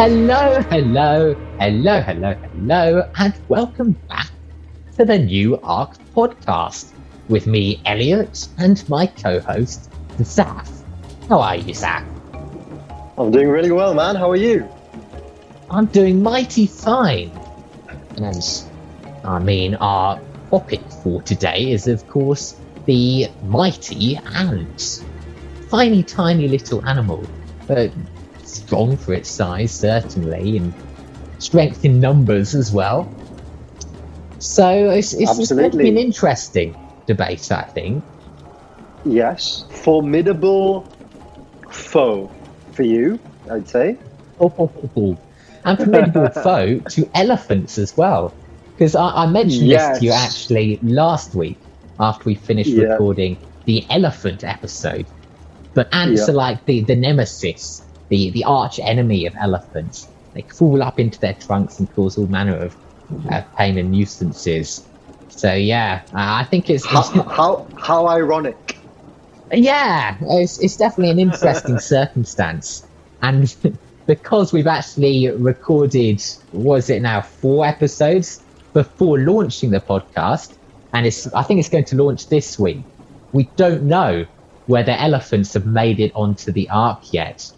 [0.00, 4.30] Hello, hello, hello, hello, hello, and welcome back
[4.96, 6.94] to the New Ark podcast
[7.28, 9.90] with me, Elliot, and my co-host,
[10.20, 10.70] Zaf.
[11.28, 12.02] How are you, Zaf?
[13.18, 14.16] I'm doing really well, man.
[14.16, 14.66] How are you?
[15.68, 17.30] I'm doing mighty fine.
[18.16, 18.64] And
[19.22, 25.04] I mean, our topic for today is, of course, the mighty ant.
[25.70, 27.22] Tiny, tiny little animal,
[27.68, 27.92] but
[28.54, 30.74] strong for its size, certainly, and
[31.38, 33.12] strength in numbers as well.
[34.38, 38.04] So it's, it's, it's going to be an interesting debate, I think.
[39.04, 40.86] Yes, formidable
[41.70, 42.30] foe
[42.72, 43.18] for you,
[43.50, 43.98] I'd say.
[44.38, 44.90] Oh, oh, oh.
[44.96, 45.18] oh.
[45.64, 48.34] And formidable foe to elephants as well.
[48.72, 49.88] Because I, I, mentioned yes.
[49.88, 51.58] this to you actually last week
[51.98, 52.84] after we finished yeah.
[52.84, 53.36] recording
[53.66, 55.06] the elephant episode.
[55.74, 56.32] But ants yeah.
[56.32, 60.08] are like the, the nemesis, the, the arch enemy of elephants.
[60.34, 62.76] They crawl up into their trunks and cause all manner of
[63.30, 64.86] uh, pain and nuisances.
[65.28, 68.76] So yeah, uh, I think it's, it's how, how, how ironic.
[69.52, 72.86] Yeah, it's it's definitely an interesting circumstance,
[73.22, 73.52] and
[74.06, 80.56] because we've actually recorded was it now four episodes before launching the podcast,
[80.92, 82.84] and it's I think it's going to launch this week.
[83.32, 84.24] We don't know
[84.66, 87.50] whether elephants have made it onto the ark yet.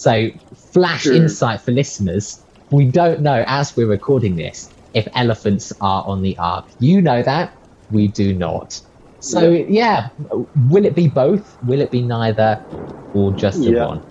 [0.00, 0.30] So,
[0.72, 1.12] flash sure.
[1.12, 6.38] insight for listeners: we don't know as we're recording this if elephants are on the
[6.38, 6.64] ark.
[6.78, 7.52] You know that
[7.90, 8.80] we do not.
[9.18, 10.08] So yeah.
[10.30, 11.62] yeah, will it be both?
[11.64, 12.64] Will it be neither,
[13.12, 13.88] or just the yeah.
[13.88, 14.02] one?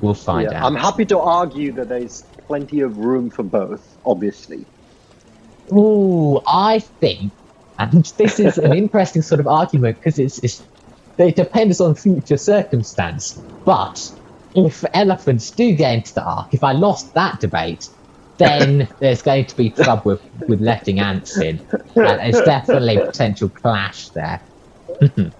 [0.00, 0.58] We'll find yeah.
[0.58, 0.66] out.
[0.66, 3.96] I'm happy to argue that there's plenty of room for both.
[4.04, 4.66] Obviously.
[5.70, 7.30] Oh, I think,
[7.78, 10.64] and this is an interesting sort of argument because it's, it's
[11.16, 13.40] it depends on future circumstance.
[13.64, 14.10] But
[14.54, 17.88] if elephants do get into the ark, if I lost that debate,
[18.38, 21.60] then there's going to be trouble with, with letting ants in.
[22.04, 24.42] And there's definitely a potential clash there.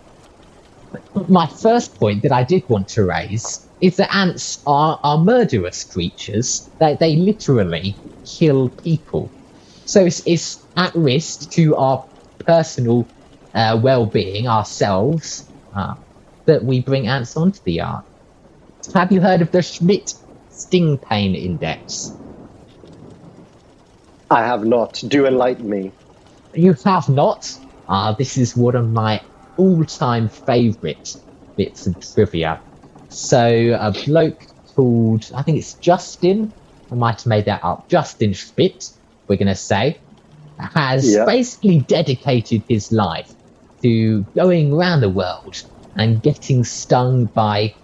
[1.29, 5.85] My first point that I did want to raise is that ants are, are murderous
[5.85, 6.71] creatures.
[6.81, 9.35] They, they literally kill people.
[9.85, 12.07] So it's, it's at risk to our
[12.47, 13.11] personal
[13.55, 15.97] uh, well-being, ourselves, uh,
[16.47, 18.08] that we bring ants onto the ark.
[18.95, 20.15] Have you heard of the Schmidt
[20.51, 22.19] sting pain index?
[24.31, 25.03] I have not.
[25.07, 25.93] Do enlighten me.
[26.55, 27.51] You have not?
[27.89, 29.21] Ah, uh, this is one of my
[29.57, 31.17] all-time favourite
[31.57, 32.63] bits of trivia.
[33.09, 36.53] So a bloke called, I think it's Justin,
[36.91, 38.91] I might have made that up, Justin Schmidt,
[39.29, 40.01] we're going to say,
[40.59, 43.35] has basically dedicated his life
[43.83, 45.63] to going around the world
[45.97, 47.75] and getting stung by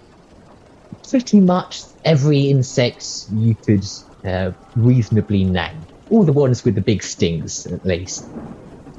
[1.09, 3.85] pretty much every insect you could
[4.25, 5.87] uh, reasonably name.
[6.11, 8.25] All the ones with the big stings, at least.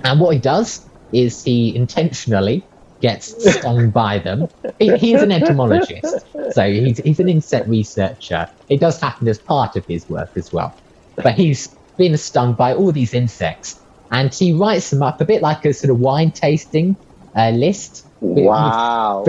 [0.03, 2.63] And what he does is he intentionally
[3.01, 4.47] gets stung by them.
[4.79, 8.49] He, he's an entomologist, so he's, he's an insect researcher.
[8.69, 10.75] It does happen as part of his work as well.
[11.15, 11.67] But he's
[11.97, 13.79] been stung by all these insects,
[14.11, 16.97] and he writes them up a bit like a sort of wine tasting
[17.35, 18.05] uh, list.
[18.21, 19.25] Wow.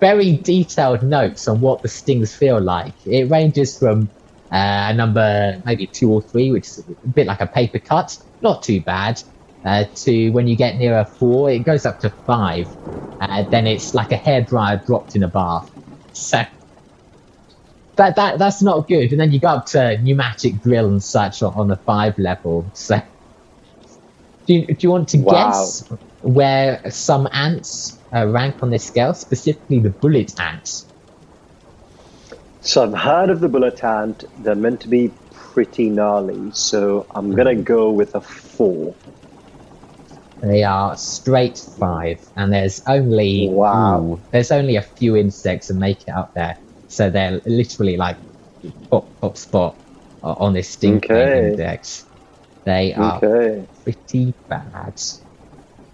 [0.00, 2.94] Very detailed notes on what the stings feel like.
[3.06, 4.08] It ranges from
[4.50, 8.62] uh, number maybe two or three, which is a bit like a paper cut, not
[8.62, 9.22] too bad,
[9.64, 12.68] uh, to when you get near a four, it goes up to five.
[13.20, 15.70] Uh, then it's like a hairdryer dropped in a bath.
[16.12, 16.44] So
[17.96, 19.10] that that that's not good.
[19.12, 22.66] And then you go up to pneumatic drill and such on the five level.
[22.74, 23.00] So
[24.46, 25.32] do you, do you want to wow.
[25.32, 25.88] guess
[26.20, 30.86] where some ants uh, rank on this scale, specifically the bullet ants?
[32.60, 34.24] So I've heard of the bullet ant.
[34.42, 36.50] They're meant to be pretty gnarly.
[36.52, 37.64] So I'm gonna mm.
[37.64, 38.94] go with a four.
[40.40, 44.02] They are straight five, and there's only wow.
[44.02, 46.58] Ooh, there's only a few insects that make it up there,
[46.88, 48.16] so they're literally like
[48.90, 49.76] top top spot
[50.22, 51.50] on this sting okay.
[51.50, 52.06] index.
[52.64, 53.66] They are okay.
[53.84, 55.00] pretty bad.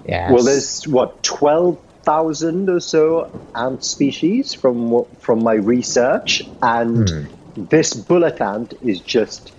[0.07, 0.33] Yeah.
[0.33, 7.65] Well, there's what twelve thousand or so ant species from from my research, and hmm.
[7.65, 9.53] this bullet ant is just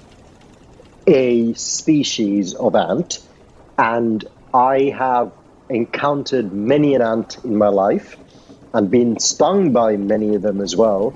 [1.07, 3.19] a species of ant,
[3.77, 5.31] and I have
[5.69, 8.17] encountered many an ant in my life
[8.73, 11.13] and been stung by many of them as well.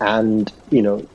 [0.00, 1.06] And, you know,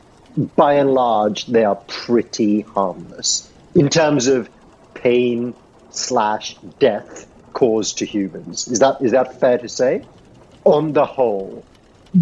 [0.56, 4.50] by and large, they are pretty harmless in terms of
[4.94, 5.54] pain
[5.92, 8.68] slash death caused to humans.
[8.68, 10.04] Is that is that fair to say?
[10.64, 11.64] On the whole.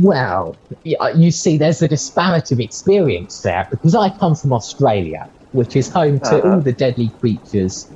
[0.02, 5.76] Well, you see, there's a disparity of experience there because I come from Australia, which
[5.76, 6.50] is home to uh-huh.
[6.50, 7.90] all the deadly creatures,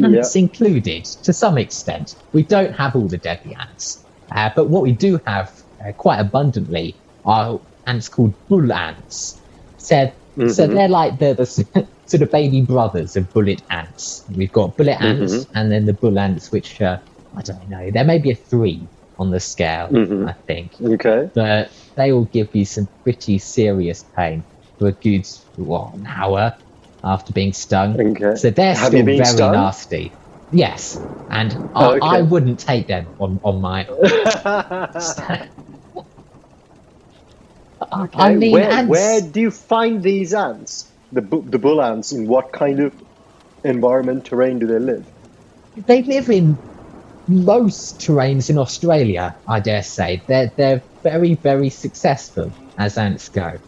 [0.00, 0.42] ants yep.
[0.42, 2.14] included to some extent.
[2.32, 6.20] We don't have all the deadly ants, uh, but what we do have uh, quite
[6.20, 6.94] abundantly
[7.24, 9.40] are ants called bull ants.
[9.78, 10.48] So, mm-hmm.
[10.48, 14.24] so they're like the, the sort of baby brothers of bullet ants.
[14.36, 15.22] We've got bullet mm-hmm.
[15.22, 16.98] ants and then the bull ants, which uh,
[17.34, 18.86] I don't know, there may be a three
[19.18, 20.28] on the scale, mm-hmm.
[20.28, 20.72] I think.
[20.80, 21.30] Okay.
[21.32, 24.44] But they will give you some pretty serious pain
[24.78, 25.26] for a good
[25.56, 26.54] what, an hour
[27.02, 27.98] after being stung.
[27.98, 28.36] Okay.
[28.36, 29.52] So they're Have still very stung?
[29.52, 30.12] nasty.
[30.52, 31.00] Yes,
[31.30, 32.00] and I, okay.
[32.02, 33.86] I, wouldn't take them on on my.
[33.88, 35.48] okay.
[37.90, 38.90] I mean, where, ants...
[38.90, 40.91] where do you find these ants?
[41.12, 42.12] The the bull ants.
[42.12, 42.94] In what kind of
[43.64, 45.04] environment, terrain do they live?
[45.86, 46.58] They live in
[47.28, 53.58] most terrains in Australia, I dare say, they're they're very very successful as ants go.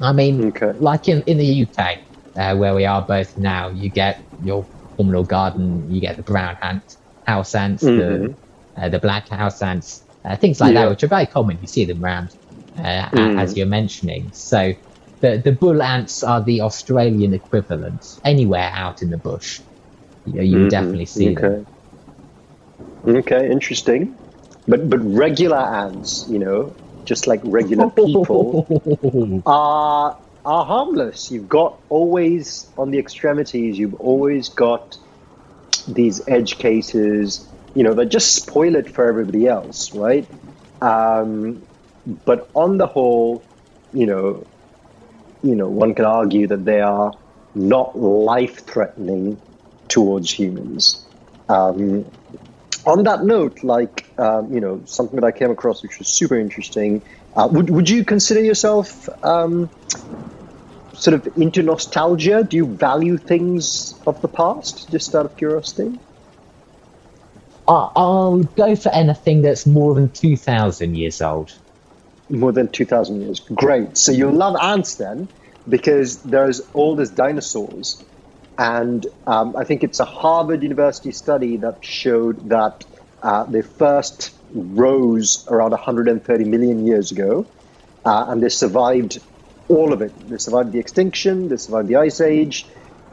[0.00, 0.72] I mean, okay.
[0.78, 1.98] like in in the UK,
[2.36, 4.66] uh, where we are both now, you get your
[4.96, 8.32] communal garden, you get the brown ant, house ants, mm-hmm.
[8.76, 10.82] the uh, the black house ants, uh, things like yeah.
[10.82, 11.58] that, which are very common.
[11.60, 12.34] You see them around,
[12.76, 13.40] mm.
[13.40, 14.30] as you're mentioning.
[14.32, 14.74] So.
[15.20, 18.20] The, the bull ants are the Australian equivalent.
[18.24, 19.60] Anywhere out in the bush,
[20.26, 20.68] you, you mm-hmm.
[20.68, 21.64] definitely see okay.
[23.04, 23.16] them.
[23.16, 24.16] Okay, interesting.
[24.66, 26.74] But but regular ants, you know,
[27.04, 31.30] just like regular people, are are harmless.
[31.30, 33.78] You've got always on the extremities.
[33.78, 34.96] You've always got
[35.86, 40.26] these edge cases, you know, that just spoil it for everybody else, right?
[40.80, 41.62] Um,
[42.24, 43.42] but on the whole,
[43.92, 44.46] you know,
[45.42, 47.12] you know, one can argue that they are
[47.54, 49.40] not life-threatening
[49.88, 51.04] towards humans.
[51.48, 52.04] Um,
[52.86, 56.38] on that note, like um, you know, something that I came across which was super
[56.38, 57.02] interesting.
[57.34, 59.68] Uh, would would you consider yourself um,
[60.94, 62.44] sort of into nostalgia?
[62.44, 64.90] Do you value things of the past?
[64.90, 65.98] Just out of curiosity.
[67.68, 71.54] I'll go for anything that's more than two thousand years old.
[72.30, 73.40] More than two thousand years.
[73.40, 73.98] Great.
[73.98, 75.28] So you love ants then,
[75.68, 78.02] because there's all these dinosaurs
[78.60, 82.84] and um, I think it's a Harvard University study that showed that
[83.22, 87.48] uh, they first rose around 130 million years ago,
[88.04, 89.18] uh, and they survived
[89.68, 90.12] all of it.
[90.28, 92.66] They survived the extinction, they survived the ice age,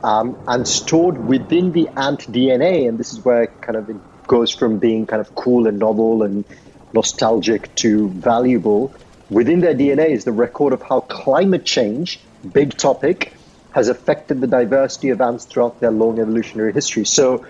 [0.03, 2.89] um, and stored within the ant DNA.
[2.89, 3.97] And this is where kind of it
[4.27, 6.43] goes from being kind of cool and novel and
[6.91, 8.93] nostalgic to valuable.
[9.29, 12.19] Within their DNA is the record of how climate change,
[12.53, 13.33] big topic,
[13.71, 17.06] has affected the diversity of ants throughout their long evolutionary history.
[17.06, 17.45] So,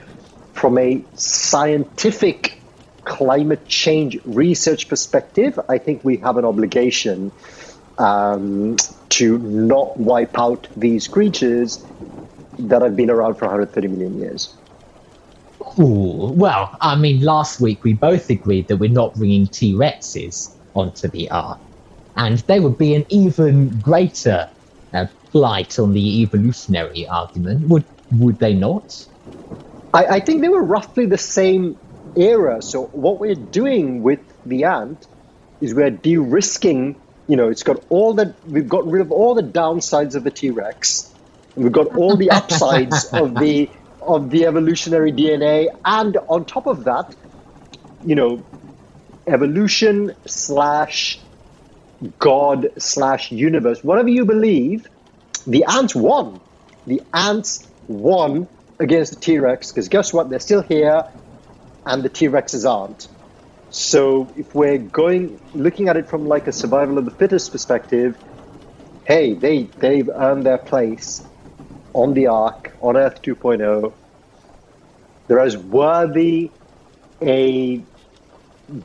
[0.53, 2.59] from a scientific
[3.05, 7.31] climate change research perspective, I think we have an obligation
[7.97, 8.75] um,
[9.09, 11.83] to not wipe out these creatures
[12.59, 14.53] that have been around for 130 million years.
[15.59, 16.33] Cool.
[16.33, 21.07] Well, I mean, last week we both agreed that we're not bringing T Rexes onto
[21.07, 21.59] the Ark,
[22.17, 24.49] and they would be an even greater
[24.93, 29.05] uh, light on the evolutionary argument, would would they not?
[29.93, 31.77] I, I think they were roughly the same
[32.15, 32.61] era.
[32.61, 35.05] So what we're doing with the ant
[35.61, 37.01] is we're de-risking.
[37.27, 40.31] You know, it's got all the we've got rid of all the downsides of the
[40.31, 41.13] T Rex.
[41.55, 46.85] We've got all the upsides of the of the evolutionary DNA, and on top of
[46.85, 47.15] that,
[48.01, 48.45] you know,
[49.27, 51.26] evolution slash
[52.19, 54.87] God slash universe, whatever you believe,
[55.45, 56.39] the ants won.
[56.85, 58.47] The ants won
[58.79, 60.29] against the T Rex because guess what?
[60.29, 61.03] They're still here,
[61.85, 63.07] and the T Rexes aren't.
[63.69, 68.17] So if we're going looking at it from like a survival of the fittest perspective,
[69.05, 71.23] hey, they they've earned their place
[71.93, 73.91] on the Ark on Earth 2.0.
[75.27, 76.51] They're as worthy
[77.21, 77.83] a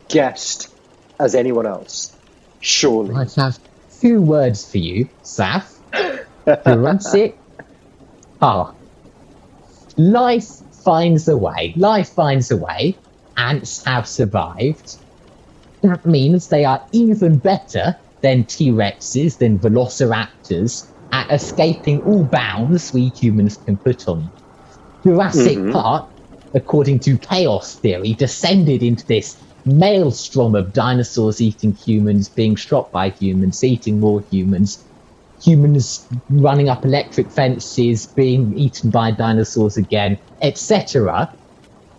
[0.09, 0.75] guest
[1.21, 2.16] as anyone else.
[2.62, 3.14] Surely.
[3.14, 3.59] I have
[4.00, 5.69] two words for you, Zaf.
[6.66, 7.37] Jurassic
[8.40, 8.75] Ah.
[9.97, 10.49] Life
[10.85, 11.75] finds a way.
[11.76, 12.97] Life finds a way.
[13.37, 14.97] Ants have survived.
[15.83, 22.92] That means they are even better than T Rexes, than Velociraptors at escaping all bounds
[22.92, 24.31] we humans can put on.
[25.04, 25.73] Jurassic mm-hmm.
[25.73, 26.09] Park,
[26.54, 33.11] according to chaos theory, descended into this maelstrom of dinosaurs eating humans, being shot by
[33.11, 34.85] humans, eating more humans,
[35.42, 41.33] humans running up electric fences, being eaten by dinosaurs again, etc.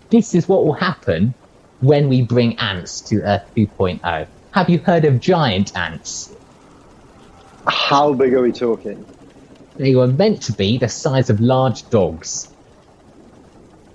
[0.10, 1.34] This is what will happen
[1.80, 4.28] when we bring ants to Earth 2.0.
[4.52, 6.34] have you heard of giant ants?
[7.68, 9.06] How big are we talking?
[9.78, 12.54] They were meant to be the size of large dogs.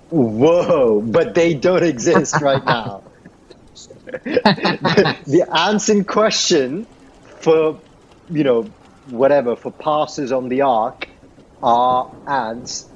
[0.09, 3.03] Whoa, but they don't exist right now.
[4.11, 6.85] The, the ants in question
[7.39, 7.79] for,
[8.29, 8.63] you know,
[9.07, 11.07] whatever, for passes on the ark
[11.61, 12.87] are ants.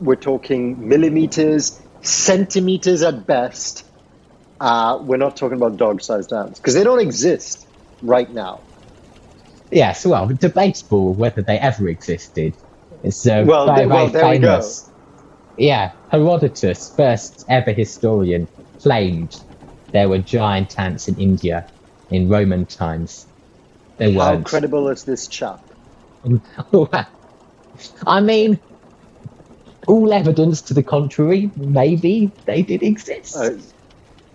[0.00, 3.84] We're talking millimeters, centimeters at best.
[4.60, 7.66] Uh, we're not talking about dog sized ants because they don't exist
[8.02, 8.60] right now.
[9.70, 12.54] Yes, well, debatable whether they ever existed.
[13.02, 14.90] It's uh, well, very, well, very famous.
[15.56, 18.48] Yeah, Herodotus, first ever historian,
[18.80, 19.36] claimed
[19.92, 21.70] there were giant ants in India
[22.10, 23.26] in Roman times.
[23.98, 24.46] There How weren't.
[24.46, 25.60] credible is this chap?
[28.06, 28.60] I mean,
[29.86, 33.36] all evidence to the contrary, maybe they did exist.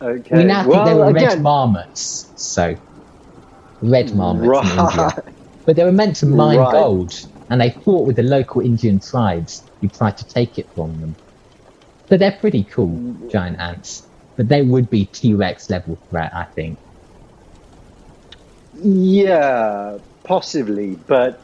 [0.02, 0.38] Okay.
[0.38, 2.76] We now well, think they were again, red marmots, so
[3.82, 4.66] red marmots Right.
[4.66, 5.24] in India.
[5.66, 6.72] But they were meant to mine Right.
[6.72, 7.14] gold,
[7.50, 11.16] and they fought with the local Indian tribes who tried to take it from them.
[12.10, 13.32] So they're pretty cool, mm.
[13.32, 14.10] giant ants.
[14.36, 16.80] But they would be T Rex level threat, I think.
[18.82, 21.40] Yeah, possibly, but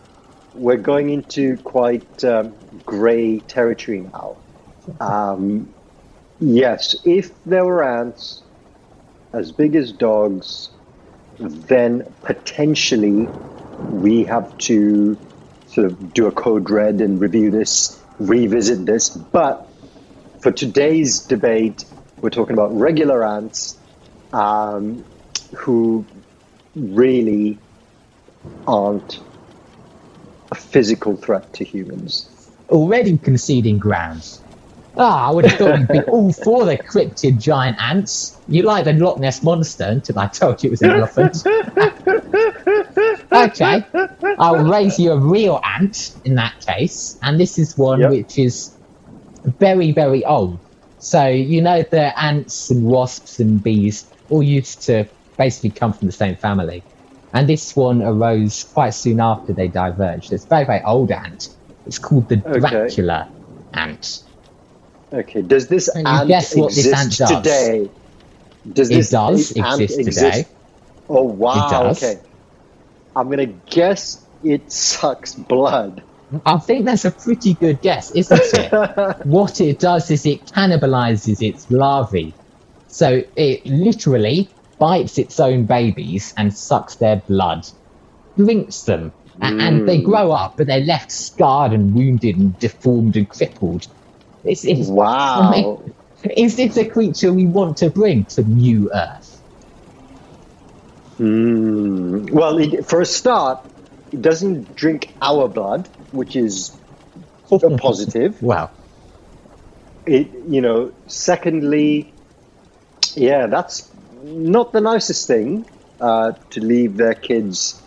[0.56, 2.54] we're going into quite um,
[2.86, 4.38] grey territory now.
[5.00, 5.72] Um,
[6.40, 8.42] yes, if there were ants
[9.34, 10.70] as big as dogs,
[11.40, 13.28] then potentially
[13.92, 15.18] we have to
[15.68, 19.10] sort of do a code red and review this, revisit this.
[19.10, 19.68] But
[20.42, 21.86] for today's debate,
[22.22, 23.78] we're talking about regular ants
[24.34, 25.04] um,
[25.56, 26.06] who
[26.76, 27.58] really
[28.68, 29.20] aren't
[30.52, 32.30] a physical threat to humans.
[32.70, 34.40] Already conceding ground.
[34.98, 38.38] Ah, I would have thought you'd be all for the cryptid giant ants.
[38.48, 41.38] You like the Loch Ness monster until I told you it was an elephant.
[43.32, 43.86] okay,
[44.40, 48.12] I'll raise you a real ant in that case, and this is one Yep.
[48.12, 48.76] which is
[49.44, 50.60] very, very old.
[51.00, 56.08] So you know the ants and wasps and bees all used to basically come from
[56.08, 56.84] the same family,
[57.34, 60.34] and this one arose quite soon after they diverged.
[60.34, 61.50] It's a very, very old ant.
[61.88, 62.60] It's called the Okay.
[62.60, 63.30] Dracula
[63.74, 64.24] ant.
[65.12, 67.38] Okay, does this And ant guess what this ant exist does?
[67.44, 67.90] today?
[68.72, 70.46] Does It this does ant exist today.
[71.08, 71.54] Oh wow!
[71.68, 72.04] It does.
[72.04, 72.22] Okay,
[73.16, 76.04] I'm gonna guess it sucks blood.
[76.46, 78.72] I think that's a pretty good guess, isn't it?
[79.24, 82.38] what it does is it cannibalizes its larvae.
[82.88, 87.66] So it literally bites its own babies and sucks their blood,
[88.38, 90.06] drinks them, a- and they Mm.
[90.06, 93.88] grow up, but they're left scarred and wounded and deformed and crippled.
[94.44, 95.84] It's, it's, Wow.
[96.38, 99.42] is this a creature we want to bring to New Earth?
[101.20, 102.32] Mm.
[102.32, 103.60] Well, it, for a start,
[104.12, 106.76] it doesn't drink our blood, which is
[107.52, 108.42] a positive.
[108.42, 108.70] wow.
[110.06, 112.14] it you know secondly
[113.16, 113.90] yeah that's
[114.24, 115.66] not the nicest thing
[116.00, 117.82] uh, to leave their kids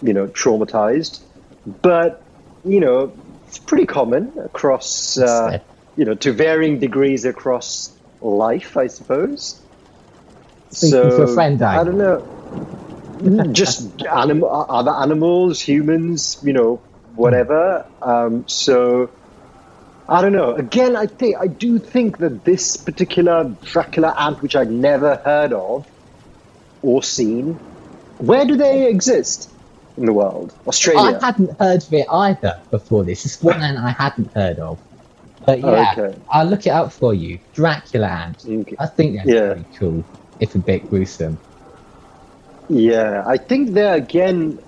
[0.00, 1.20] you know traumatized
[1.82, 2.22] but
[2.64, 3.12] you know
[3.46, 5.58] it's pretty common across uh,
[5.96, 9.60] you know to varying degrees across life i suppose
[10.70, 16.80] Speaking for a friend, I- i don't know just anim- other animals humans you know
[17.14, 19.10] whatever um, so
[20.08, 20.54] I don't know.
[20.54, 25.52] Again, I think I do think that this particular Dracula ant, which I'd never heard
[25.52, 25.86] of
[26.82, 27.54] or seen,
[28.18, 29.48] where do they exist
[29.96, 30.52] in the world?
[30.66, 31.18] Australia.
[31.22, 33.24] I hadn't heard of it either before this.
[33.24, 34.78] It's one I hadn't heard of.
[35.46, 36.18] But yeah, Okay.
[36.30, 37.38] I'll look it up for you.
[37.54, 38.44] Dracula ant.
[38.46, 38.76] Okay.
[38.78, 39.54] I think that's Yeah.
[39.54, 40.04] pretty cool,
[40.40, 41.38] if a bit gruesome.
[42.68, 44.58] Yeah, I think they're again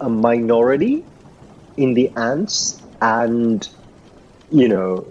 [0.00, 1.04] a minority
[1.76, 3.68] in the ants, and
[4.50, 5.06] you know,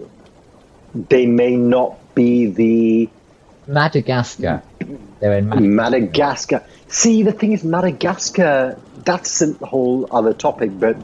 [0.94, 3.10] they may not be the
[3.66, 4.62] Madagascar.
[5.20, 5.70] They're in Madagascar.
[5.70, 6.64] Madagascar.
[6.88, 10.96] See, the thing is, Madagascar, that's a whole other topic, but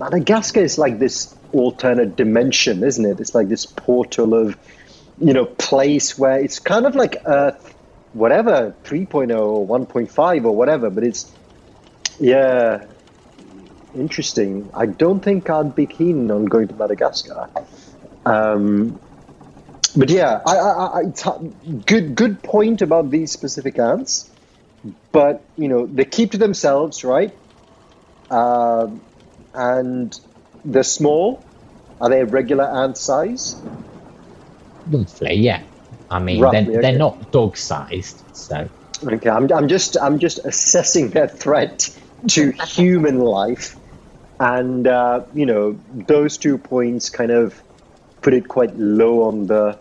[0.00, 3.20] Madagascar is like this alternate dimension, isn't it?
[3.20, 4.56] It's like this portal of,
[5.18, 7.74] you know, place where it's kind of like Earth,
[8.12, 11.30] whatever, 3.0 or 1.5 or whatever, but it's,
[12.18, 12.84] yeah,
[13.96, 14.70] interesting.
[14.74, 17.48] I don't think I'd be keen on going to Madagascar.
[18.24, 18.98] Um,
[19.96, 24.30] but yeah, I, I, I, h- good good point about these specific ants.
[25.12, 27.32] But you know, they keep to themselves, right?
[28.30, 29.00] Um,
[29.54, 30.18] and
[30.64, 31.42] they're small.
[32.00, 33.56] Are they regular ant size?
[34.90, 35.62] Roughly, yeah.
[36.10, 38.68] I mean, Roughly, they're, they're not dog sized, so.
[39.04, 41.90] Okay, I'm, I'm just I'm just assessing their threat
[42.28, 43.75] to human life,
[44.40, 47.62] and uh, you know those two points kind of
[48.22, 49.78] put it quite low on the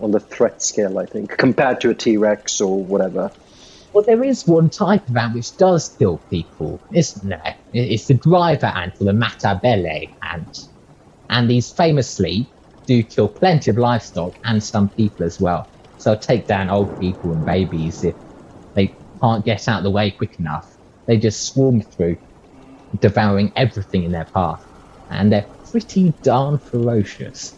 [0.00, 0.98] on the threat scale.
[0.98, 3.30] I think compared to a T Rex or whatever.
[3.92, 7.56] Well, there is one type of ant which does kill people, isn't there?
[7.74, 10.58] It's the driver ant, or the matabele ant,
[11.28, 12.54] and these famously
[12.86, 15.68] do kill plenty of livestock and some people as well.
[15.98, 18.16] So take down old people and babies if
[18.74, 20.66] they can't get out of the way quick enough.
[21.06, 22.16] They just swarm through,
[23.00, 24.64] devouring everything in their path.
[25.10, 27.54] And they're pretty darn ferocious.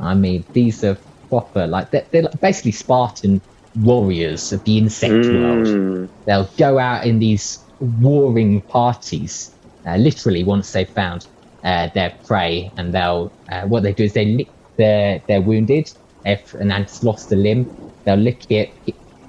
[0.00, 0.96] I mean, these are
[1.28, 3.40] proper, like, they're, they're basically Spartan
[3.80, 5.40] warriors of the insect mm.
[5.40, 6.08] world.
[6.26, 7.58] They'll go out in these
[8.00, 9.52] warring parties,
[9.86, 11.26] uh, literally, once they've found
[11.62, 15.92] uh, their prey, and they'll, uh, what they do is they lick their, their wounded.
[16.24, 18.70] If an ant's lost a limb, they'll lick it,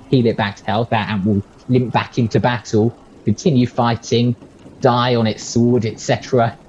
[0.10, 4.36] heal it back to health, that ant will limp back into battle, continue fighting,
[4.86, 6.60] die on its sword, etc.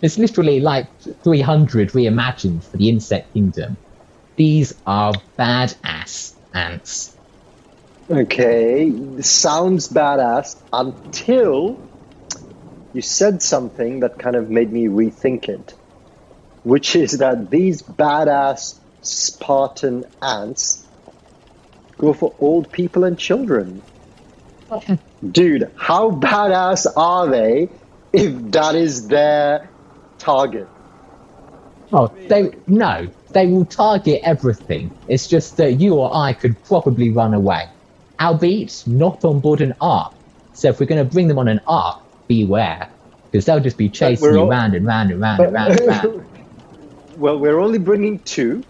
[0.00, 0.88] It's literally like
[1.24, 3.76] 300 reimagined for the insect kingdom.
[4.36, 7.16] These are badass ants.
[8.08, 11.76] Okay, sounds badass until
[12.92, 15.74] you said something that kind of made me rethink it,
[16.62, 20.86] which is that these badass Spartan ants
[21.98, 23.82] go for old people and children.
[25.28, 27.68] Dude, how badass are they
[28.12, 29.70] if that is their
[30.18, 30.68] target?
[31.92, 34.90] Oh, they no, they will target everything.
[35.08, 37.68] It's just that you or I could probably run away,
[38.20, 40.14] albeit not on board an ark.
[40.54, 42.88] So if we're going to bring them on an ark, beware,
[43.30, 45.86] because they'll just be chasing you all, round and round and round and round and
[45.88, 46.26] round.
[47.16, 48.64] Well, we're only bringing two,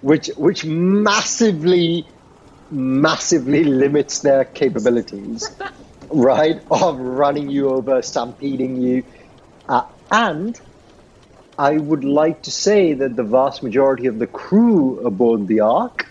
[0.00, 2.06] which which massively
[2.74, 5.48] massively limits their capabilities,
[6.10, 6.60] right?
[6.70, 9.04] Of running you over, stampeding you.
[9.68, 10.60] Uh, and
[11.58, 16.06] I would like to say that the vast majority of the crew aboard the Ark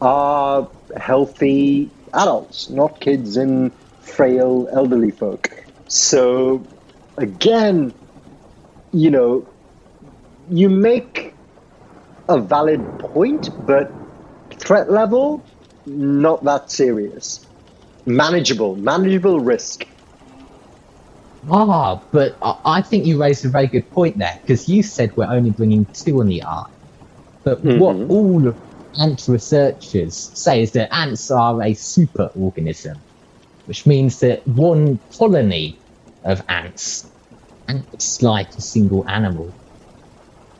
[0.00, 5.50] are healthy adults, not kids and frail elderly folk.
[5.88, 6.66] So,
[7.18, 7.94] again,
[8.92, 9.48] you know,
[10.48, 11.36] you make
[12.28, 13.94] a valid point, but
[14.58, 15.47] threat level,
[15.88, 17.44] not that serious.
[18.06, 19.86] Manageable, manageable risk.
[21.50, 25.26] Ah, but I think you raised a very good point there because you said we're
[25.26, 26.70] only bringing two on the ark.
[27.44, 27.78] But mm-hmm.
[27.78, 28.54] what all
[29.00, 32.98] ant researchers say is that ants are a super organism,
[33.66, 35.78] which means that one colony
[36.24, 37.08] of ants
[37.68, 39.52] acts like a single animal.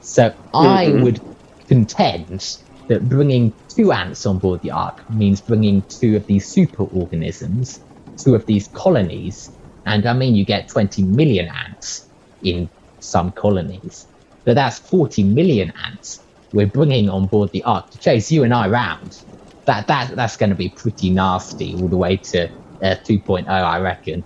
[0.01, 0.57] So mm-hmm.
[0.57, 1.21] I would
[1.67, 2.59] contend
[2.89, 7.81] that bringing two ants on board the Ark means bringing two of these super organisms,
[8.17, 9.51] two of these colonies,
[9.87, 12.09] and I mean you get 20 million ants
[12.43, 12.69] in
[13.01, 14.07] some colonies,
[14.45, 16.21] but that's 40 million ants
[16.53, 19.23] we're bringing on board the Ark to chase you and I around.
[19.67, 22.49] That that that's going to be pretty nasty all the way to
[22.83, 24.25] uh, 2.0, I reckon.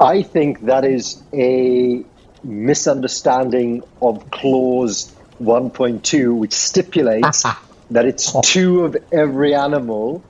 [0.00, 2.04] I think that is a
[2.42, 7.44] misunderstanding of clause 1.2, which stipulates
[7.90, 10.22] that it's two of every animal,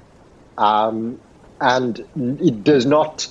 [0.56, 1.20] um,
[1.60, 3.26] and it does not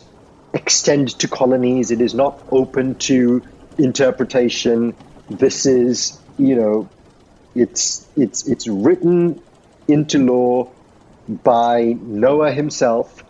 [0.54, 1.92] extend to colonies.
[1.92, 3.44] It is not open to
[3.78, 4.96] interpretation.
[5.30, 6.90] This is, you know,
[7.56, 9.42] it's it's it's written
[9.88, 10.72] into law
[11.28, 13.24] by Noah himself,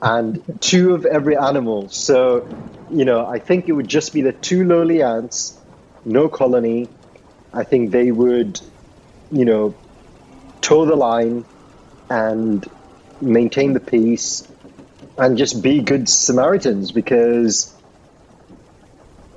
[0.00, 1.88] and two of every animal.
[1.88, 2.48] So,
[2.90, 5.58] you know, I think it would just be the two lowly ants,
[6.04, 6.88] no colony,
[7.52, 8.60] I think they would,
[9.30, 9.74] you know,
[10.60, 11.44] toe the line
[12.08, 12.68] and
[13.20, 14.48] maintain the peace
[15.18, 17.74] and just be good Samaritans because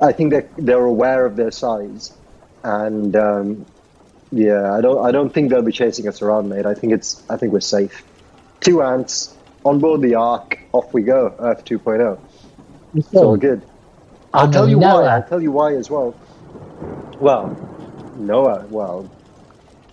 [0.01, 2.12] I think that they're aware of their size
[2.63, 3.65] and um,
[4.32, 6.65] yeah, I don't I don't think they'll be chasing us around, mate.
[6.65, 8.04] I think it's I think we're safe.
[8.62, 12.19] Two ants on board the Ark, off we go, Earth 2.0.
[12.93, 13.62] It's all good.
[14.34, 15.06] I'll tell you why.
[15.06, 16.15] I'll tell you why as well.
[17.19, 17.64] Well,
[18.15, 19.10] Noah, well,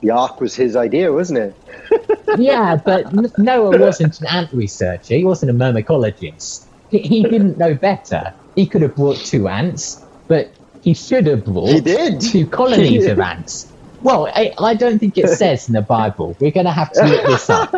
[0.01, 1.57] the ark was his idea, wasn't it?
[2.39, 5.15] yeah, but Noah wasn't an ant researcher.
[5.15, 6.67] He wasn't a myrmecologist.
[6.91, 8.35] He, he didn't know better.
[8.55, 12.21] He could have brought two ants, but he should have brought he did.
[12.21, 13.73] two colonies of ants.
[14.03, 16.37] Well, I, I, don't think it says in the Bible.
[16.41, 17.73] We're going to have to look this up.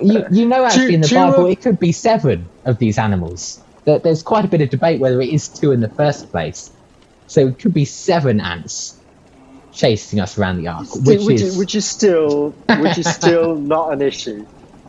[0.00, 1.52] You, you know, actually, two, in the Bible, of...
[1.52, 3.62] it could be seven of these animals.
[3.84, 6.70] There's quite a bit of debate whether it is two in the first place.
[7.26, 8.98] So it could be seven ants
[9.72, 13.92] chasing us around the ark, which, which, is which is still which is still not
[13.92, 14.46] an issue.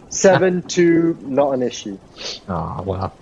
[0.09, 1.97] Seven two, not an issue.
[2.47, 3.17] Ah, oh, well.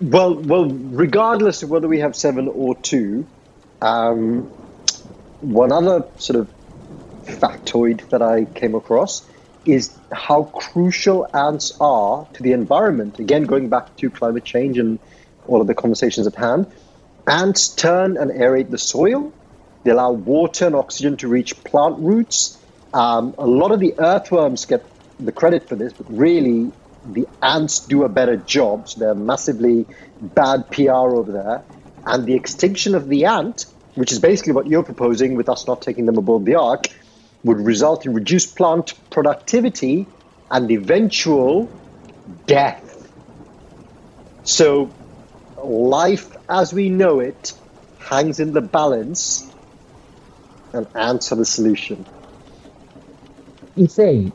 [0.00, 3.26] Well, well, regardless of whether we have seven or two,
[3.82, 4.42] um,
[5.40, 6.50] one other sort of
[7.24, 9.26] factoid that I came across
[9.64, 13.18] is how crucial ants are to the environment.
[13.18, 14.98] Again, going back to climate change and
[15.46, 16.66] all of the conversations at hand,
[17.28, 19.32] ants turn and aerate the soil.
[19.84, 22.58] They allow water and oxygen to reach plant roots.
[22.92, 24.84] Um, a lot of the earthworms get
[25.20, 26.72] the credit for this, but really
[27.04, 28.88] the ants do a better job.
[28.88, 29.86] So they're massively
[30.20, 31.62] bad PR over there.
[32.06, 35.82] And the extinction of the ant, which is basically what you're proposing with us not
[35.82, 36.86] taking them aboard the ark,
[37.44, 40.06] would result in reduced plant productivity
[40.50, 41.70] and eventual
[42.46, 42.84] death.
[44.44, 44.90] So,
[45.64, 47.52] life as we know it
[47.98, 49.50] hangs in the balance,
[50.72, 52.06] and ants are the solution.
[53.74, 54.34] You think?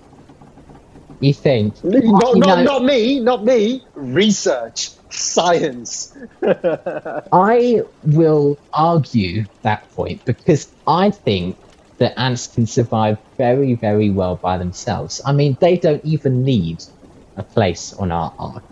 [1.20, 1.84] You think?
[1.84, 3.86] No, not, not me, not me.
[3.96, 6.16] Research, science.
[7.32, 11.58] I will argue that point because I think
[12.00, 15.22] that ants can survive very, very well by themselves.
[15.26, 16.84] I mean, they don't even need
[17.38, 18.66] a place on our ark.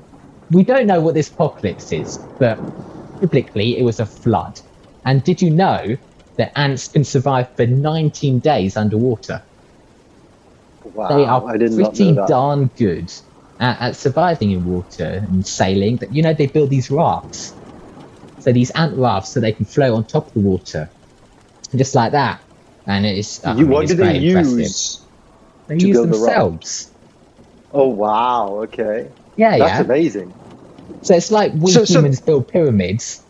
[0.52, 2.60] We don't know what this apocalypse is, but
[3.20, 4.60] biblically it was a flood.
[5.06, 5.98] And did you know
[6.38, 9.44] that ants can survive for 19 days underwater?
[10.84, 13.12] Wow, they are pretty darn good
[13.60, 15.98] at, at, surviving in water and sailing.
[15.98, 17.54] But you know, they build these rafts.
[18.40, 20.90] So these ant rafts so they can float on top of the water.
[21.76, 22.42] just like that
[22.86, 25.06] and it's uh, you, what do they use?
[25.68, 26.86] They use themselves.
[27.72, 28.62] The oh wow!
[28.64, 29.10] Okay.
[29.36, 29.68] Yeah, that's yeah.
[29.68, 30.34] That's amazing.
[31.02, 32.26] So it's like we so, humans so...
[32.26, 33.24] build pyramids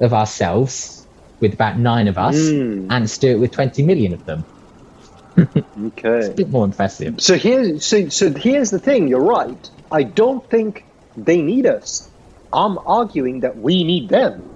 [0.00, 1.06] of ourselves
[1.40, 2.86] with about nine of us, mm.
[2.90, 4.44] and do it with twenty million of them.
[5.38, 7.20] okay, it's a bit more impressive.
[7.20, 9.08] So here's so, so here's the thing.
[9.08, 9.70] You're right.
[9.90, 10.84] I don't think
[11.16, 12.08] they need us.
[12.52, 14.48] I'm arguing that we need them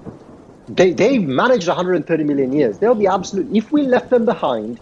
[0.69, 2.79] they, they've managed 130 million years.
[2.79, 3.55] They'll be absolute.
[3.55, 4.79] If we left them behind,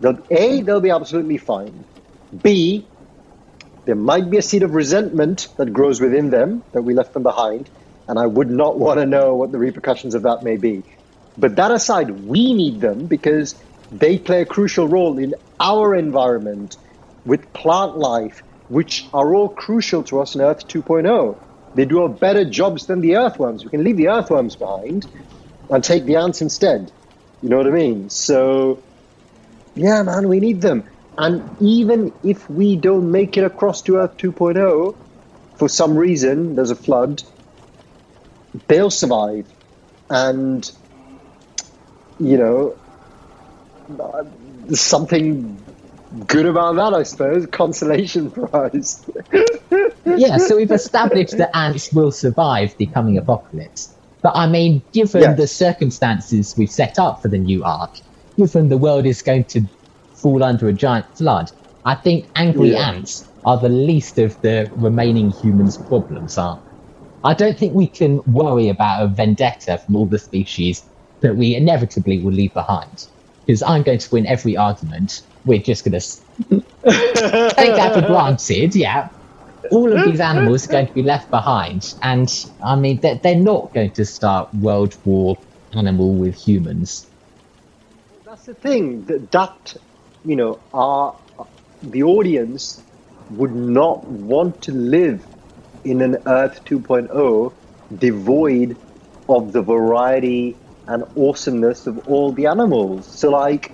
[0.00, 1.84] they'll, A, they'll be absolutely fine.
[2.42, 2.86] B,
[3.84, 7.22] there might be a seed of resentment that grows within them that we left them
[7.22, 7.68] behind.
[8.08, 10.82] And I would not want to know what the repercussions of that may be.
[11.36, 13.54] But that aside, we need them because
[13.90, 16.76] they play a crucial role in our environment
[17.24, 21.38] with plant life, which are all crucial to us in Earth 2.0.
[21.74, 23.64] They do a better jobs than the earthworms.
[23.64, 25.06] We can leave the earthworms behind
[25.70, 26.92] and take the ants instead.
[27.40, 28.10] You know what I mean?
[28.10, 28.82] So,
[29.74, 30.84] yeah, man, we need them.
[31.18, 34.96] And even if we don't make it across to Earth 2.0,
[35.56, 37.22] for some reason, there's a flood,
[38.66, 39.46] they'll survive.
[40.08, 40.70] And,
[42.18, 42.76] you know,
[44.72, 45.62] something
[46.26, 47.46] good about that, I suppose.
[47.46, 49.04] Consolation prize.
[50.04, 53.94] yeah, so we've established that ants will survive the coming apocalypse.
[54.22, 55.36] But I mean, given yes.
[55.36, 57.96] the circumstances we've set up for the new ark,
[58.36, 59.62] given the world is going to
[60.22, 61.50] fall under a giant flood,
[61.84, 62.90] I think angry yeah.
[62.90, 66.62] ants are the least of the remaining humans' problems, aren't
[67.24, 70.82] I don't think we can worry about a vendetta from all the species
[71.20, 73.06] that we inevitably will leave behind.
[73.46, 75.22] Because I'm going to win every argument.
[75.44, 79.08] We're just going to take that for granted, yeah
[79.70, 83.36] all of these animals are going to be left behind, and I mean they're, they're
[83.36, 85.38] not going to start World War
[85.74, 87.06] animal with humans.
[88.24, 89.76] That's the thing that that
[90.24, 91.16] you know our
[91.82, 92.82] the audience
[93.30, 95.26] would not want to live
[95.84, 97.52] in an Earth 2.0
[97.98, 98.76] devoid
[99.28, 100.56] of the variety
[100.86, 103.06] and awesomeness of all the animals.
[103.06, 103.72] So like,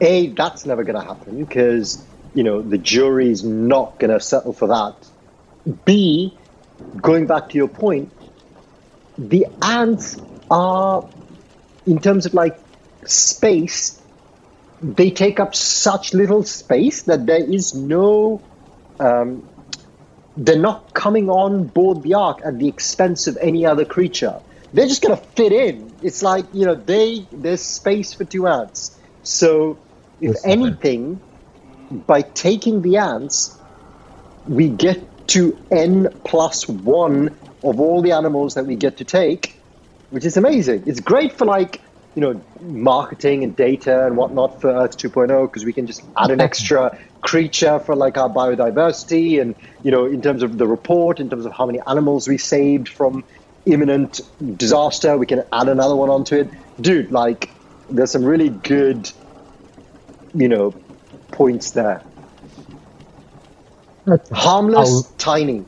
[0.00, 4.52] a that's never going to happen because you know the jury's not going to settle
[4.52, 4.94] for that
[5.84, 6.38] B,
[7.00, 8.12] going back to your point,
[9.18, 10.16] the ants
[10.50, 11.10] are,
[11.86, 12.56] in terms of like
[13.04, 14.05] space,
[14.82, 18.42] they take up such little space that there is no,
[19.00, 19.48] um,
[20.36, 24.40] they're not coming on board the ark at the expense of any other creature.
[24.72, 25.92] They're just going to fit in.
[26.02, 28.98] It's like, you know, they, there's space for two ants.
[29.22, 29.78] So,
[30.20, 31.20] if anything,
[31.90, 33.56] by taking the ants,
[34.46, 39.58] we get to n plus one of all the animals that we get to take,
[40.10, 40.84] which is amazing.
[40.86, 41.80] It's great for like
[42.16, 46.30] you know marketing and data and whatnot for Earth 2.0 because we can just add
[46.30, 51.20] an extra creature for like our biodiversity and you know in terms of the report,
[51.20, 53.22] in terms of how many animals we saved from
[53.66, 54.20] imminent
[54.56, 56.48] disaster, we can add another one onto it.
[56.80, 57.50] Dude, like
[57.90, 59.10] there's some really good,
[60.34, 60.74] you know,
[61.32, 62.02] points there.
[64.08, 64.34] Okay.
[64.34, 65.64] Harmless, I'll- tiny.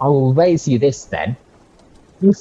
[0.00, 1.36] I will raise you this then.
[2.22, 2.38] If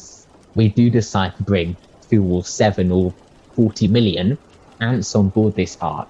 [0.55, 1.75] we do decide to bring
[2.09, 3.15] two or seven or
[3.55, 4.39] forty million
[4.81, 6.09] ants on board this ark,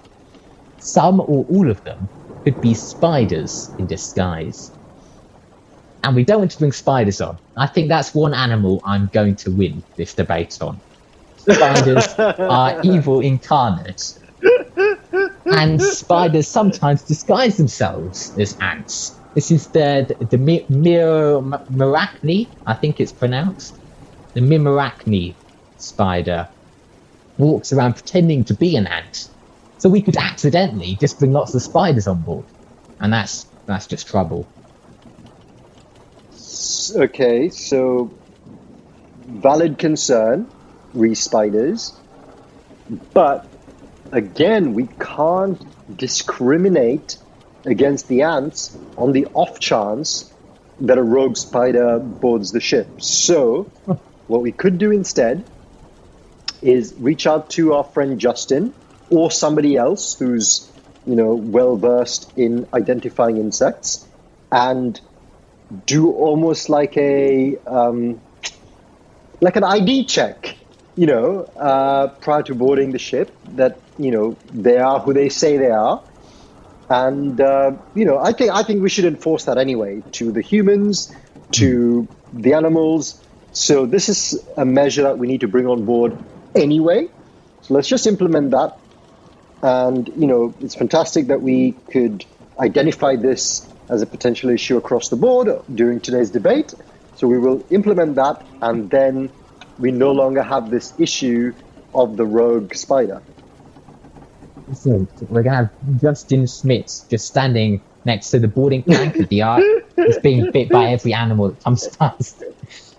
[0.78, 2.10] some or all of them
[2.44, 4.72] could be spiders in disguise.
[6.02, 7.38] And we don't want to bring spiders on.
[7.56, 10.82] I think that's one animal I'm going to win this debate on.
[11.36, 14.02] Spiders are evil incarnate.
[15.46, 19.20] And spiders sometimes disguise themselves as ants.
[19.34, 23.80] This is the the, the Mi- Mir- Miracne, I think it's pronounced.
[24.34, 25.38] The Myrmarachne
[25.82, 26.48] spider
[27.38, 29.28] walks around pretending to be an ant.
[29.78, 32.44] So we could accidentally just bring lots of spiders on board.
[33.00, 34.46] And that's that's just trouble.
[36.94, 38.10] Okay, so
[39.26, 40.48] valid concern,
[40.92, 41.94] re spiders,
[43.14, 43.46] but
[44.12, 45.60] again, we can't
[45.96, 47.16] discriminate
[47.64, 50.32] against the ants on the off chance
[50.80, 53.00] that a rogue spider boards the ship.
[53.02, 53.64] So,
[54.26, 55.44] what we could do instead
[56.62, 58.74] is reach out to our friend Justin
[59.08, 60.70] or somebody else who's,
[61.04, 64.08] you know, well versed in identifying insects
[64.52, 65.00] and
[65.86, 68.22] do almost like a um,
[69.40, 70.56] like an ID check,
[70.96, 75.28] you know, uh, prior to boarding the ship that you know they are who they
[75.28, 76.04] say they are,
[76.88, 80.42] and uh, you know I think I think we should enforce that anyway to the
[80.42, 81.12] humans,
[81.52, 83.22] to the animals.
[83.52, 86.18] So this is a measure that we need to bring on board
[86.54, 87.08] anyway.
[87.62, 88.78] So let's just implement that,
[89.62, 92.24] and you know it's fantastic that we could
[92.58, 96.74] identify this as a potential issue across the board during today's debate.
[97.16, 99.30] So we will implement that, and then
[99.78, 101.52] we no longer have this issue
[101.94, 103.22] of the rogue spider.
[104.74, 109.42] So we're gonna have Justin Schmidt just standing next to the boarding plank of the
[109.42, 109.64] ark.
[109.96, 112.42] He's being bit by every animal that comes past.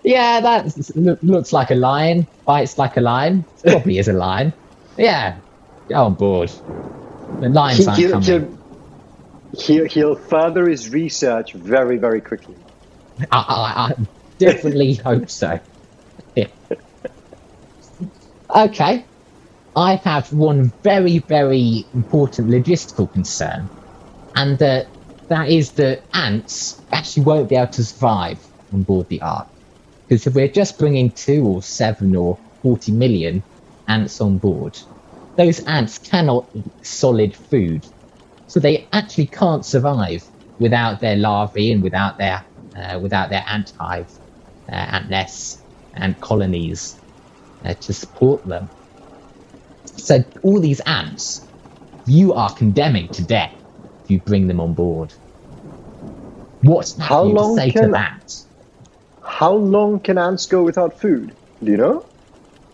[0.04, 2.26] Yeah, that look, looks like a lion.
[2.44, 3.46] Bites like a lion.
[3.62, 4.52] Probably is a lion.
[4.96, 5.40] Yeah,
[5.88, 6.50] go on board.
[7.40, 8.58] The lions He, aren't he'll, coming.
[9.58, 12.56] he'll, he'll, further his research very, very quickly.
[13.30, 13.94] I, I, I
[14.38, 15.60] definitely hope so.
[16.34, 16.48] Yeah.
[18.54, 19.06] Okay,
[19.74, 23.70] I have one very, very important logistical concern,
[24.34, 24.88] and that
[25.28, 29.51] that is that ants actually won't be able to survive on board the Ark.
[30.12, 33.46] Because if we're just bringing two or seven or forty million
[33.88, 34.78] ants on board,
[35.38, 37.86] those ants cannot eat solid food,
[38.46, 42.44] so they actually can't survive without their larvae and without their
[42.76, 44.12] uh, without their ant hive,
[44.70, 47.00] uh, ant nests, ant colonies
[47.64, 48.70] uh, to support them.
[49.86, 51.50] So all these ants,
[52.04, 53.54] you are condemning to death
[54.04, 55.14] if you bring them on board.
[56.62, 58.30] What How long say to can- that?
[59.24, 61.34] How long can ants go without food?
[61.62, 62.06] Do you know?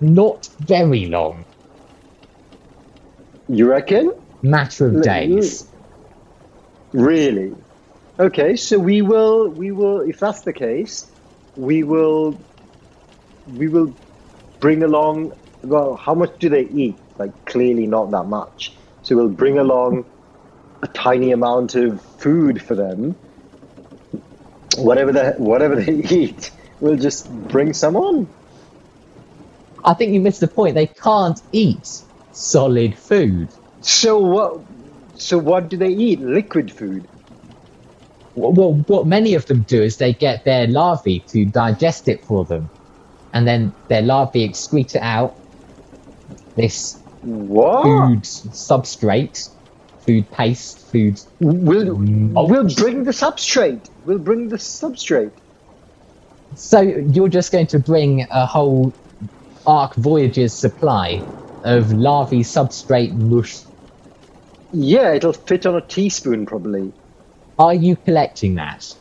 [0.01, 1.45] Not very long.
[3.49, 4.13] You reckon?
[4.43, 5.67] Matter of L- days.
[6.93, 7.55] Really?
[8.19, 11.11] Okay, so we will we will if that's the case,
[11.57, 12.45] we will
[13.47, 13.95] we will
[14.61, 15.33] bring along
[15.63, 16.97] well how much do they eat?
[17.19, 18.77] Like clearly not that much.
[19.03, 20.05] So we'll bring along
[20.83, 23.17] a tiny amount of food for them.
[24.79, 28.29] Whatever the whatever they eat, we'll just bring some on.
[29.85, 30.75] I think you missed the point.
[30.77, 31.89] They can't eat
[32.33, 33.53] solid food.
[33.83, 34.65] So what
[35.19, 36.21] so what do they eat?
[36.21, 37.09] Liquid food.
[38.35, 42.25] Well, well, what many of them do is they get their larvae to digest it
[42.27, 42.71] for them,
[43.33, 45.37] and then their larvae excrete it out.
[46.57, 47.83] This What?
[47.83, 49.49] food substrate,
[50.09, 51.21] food paste, food.
[51.39, 52.33] We'll mm.
[52.49, 53.91] we'll bring the substrate.
[54.07, 55.33] We'll bring the substrate.
[56.57, 58.95] So you're just going to bring a whole
[59.67, 61.23] Ark Voyager's supply
[61.63, 63.59] of larvae substrate mush.
[64.73, 66.91] Yeah, it'll fit on a teaspoon probably.
[67.59, 68.97] Are you collecting that?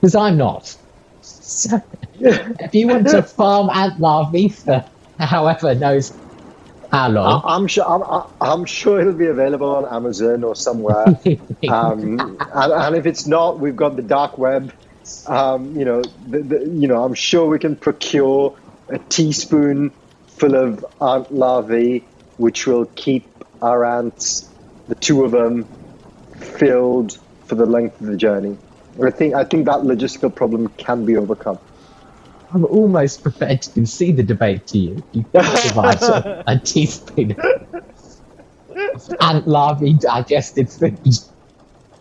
[0.00, 0.76] Because I'm not.
[1.22, 1.82] So,
[2.20, 4.84] if you want to farm ant larvae for
[5.18, 6.12] however knows
[6.92, 7.08] how
[7.46, 7.84] I, I'm sure.
[7.88, 11.06] I'm, I'm sure it'll be available on Amazon or somewhere.
[11.68, 14.72] um, and, and if it's not, we've got the dark web.
[15.26, 18.56] Um, you know, the, the, you know, I'm sure we can procure
[18.88, 19.90] a teaspoon
[20.28, 22.04] full of ant larvae,
[22.36, 23.26] which will keep
[23.62, 24.48] our ants,
[24.88, 25.66] the two of them,
[26.36, 28.58] filled for the length of the journey.
[29.02, 31.58] I think I think that logistical problem can be overcome.
[32.54, 35.02] I'm almost prepared to concede the debate to you.
[35.12, 40.98] You provide a, a teaspoon of ant larvae digested food.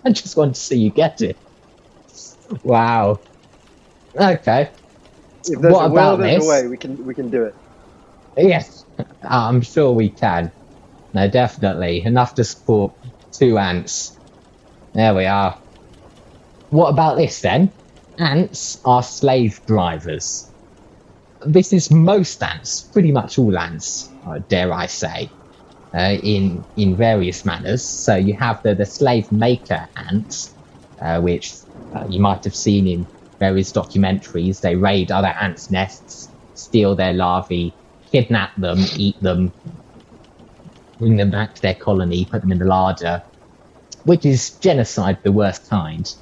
[0.04, 1.38] I just want to see you get it.
[2.64, 3.20] Wow.
[4.16, 4.72] Okay.
[5.46, 6.46] If there's what a will, there's this?
[6.46, 6.68] a way.
[6.68, 7.56] We can we can do it.
[8.38, 8.86] Yes,
[9.24, 10.52] I'm sure we can.
[11.14, 12.94] No, definitely enough to support
[13.32, 14.18] two ants.
[14.94, 15.58] There we are.
[16.70, 17.72] What about this then?
[18.18, 20.50] Ants are slave drivers.
[21.46, 25.30] This is most ants, pretty much all ants, uh, dare I say,
[25.94, 27.84] uh, in in various manners.
[27.84, 30.54] So you have the, the slave maker ants,
[31.00, 31.54] uh, which
[31.96, 33.08] uh, you might have seen in
[33.40, 34.62] various documentaries.
[34.62, 37.74] They raid other ants' nests, steal their larvae,
[38.12, 39.52] kidnap them, eat them,
[41.00, 43.24] bring them back to their colony, put them in the larder,
[44.04, 46.14] which is genocide the worst kind.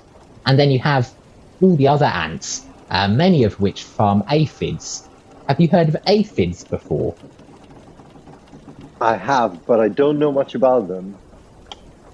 [0.46, 1.14] And then you have
[1.62, 5.08] all the other ants, uh, many of which farm aphids.
[5.48, 7.16] Have you heard of aphids before?
[9.02, 11.16] I have, but I don't know much about them.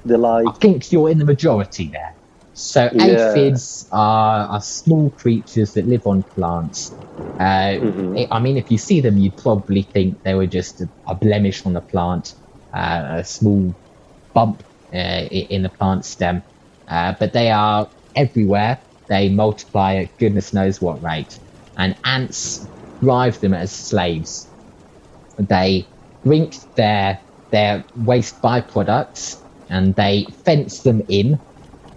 [0.05, 0.47] They're like.
[0.47, 2.15] I think you're in the majority there.
[2.53, 3.31] So yeah.
[3.31, 6.91] aphids are, are small creatures that live on plants.
[7.37, 8.31] Uh, mm-hmm.
[8.31, 11.65] I mean, if you see them, you'd probably think they were just a, a blemish
[11.65, 12.33] on the plant,
[12.73, 13.75] uh, a small
[14.33, 16.43] bump uh, in the plant stem.
[16.87, 18.79] Uh, but they are everywhere.
[19.07, 21.39] They multiply at goodness knows what rate.
[21.77, 22.67] And ants
[23.01, 24.47] drive them as slaves.
[25.37, 25.85] They
[26.23, 27.19] drink their
[27.51, 29.39] their waste byproducts
[29.69, 31.39] and they fence them in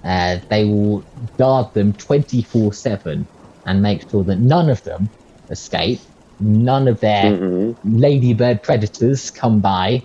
[0.04, 1.04] uh, they will
[1.36, 3.26] guard them 24 7
[3.66, 5.10] and make sure that none of them
[5.50, 6.00] escape,
[6.40, 7.98] none of their mm-hmm.
[7.98, 10.02] ladybird predators come by.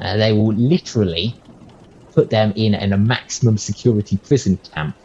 [0.00, 1.34] Uh, they will literally
[2.12, 4.96] put them in, in a maximum security prison camp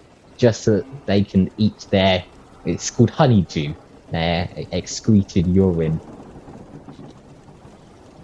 [0.41, 2.25] just so that they can eat their,
[2.65, 3.75] it's called honeydew,
[4.09, 6.01] their excreted urine.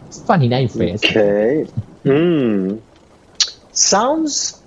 [0.08, 1.06] It's a funny name for it.
[1.06, 1.70] Okay.
[2.04, 2.78] Hmm.
[3.72, 4.60] Sounds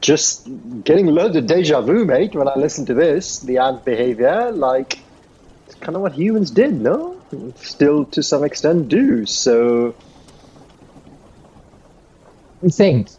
[0.00, 0.48] just
[0.82, 4.98] getting loads of deja vu, mate, when I listen to this, the ant behavior, like,
[5.66, 7.20] it's kind of what humans did, no?
[7.54, 9.26] Still, to some extent, do.
[9.26, 9.94] So.
[12.62, 13.10] You think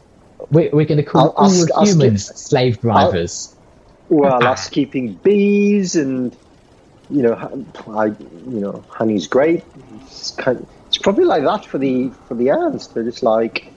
[0.49, 3.55] we're, we're going to call I'll, all I'll, humans I'll, slave drivers?
[4.09, 6.35] well, us keeping bees and,
[7.09, 9.63] you know, I, you know, honey's great.
[10.01, 12.87] It's, kind of, it's probably like that for the for the ants.
[12.87, 13.71] They're just like,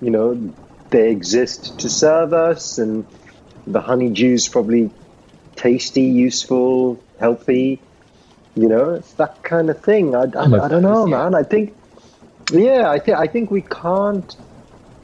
[0.00, 0.54] you know,
[0.90, 3.06] they exist to serve us, and
[3.66, 4.90] the honeydew's probably
[5.56, 7.80] tasty, useful, healthy.
[8.54, 10.14] You know, it's that kind of thing.
[10.14, 11.34] I, I, I don't know, man.
[11.34, 11.76] I think,
[12.50, 14.34] yeah, I think I think we can't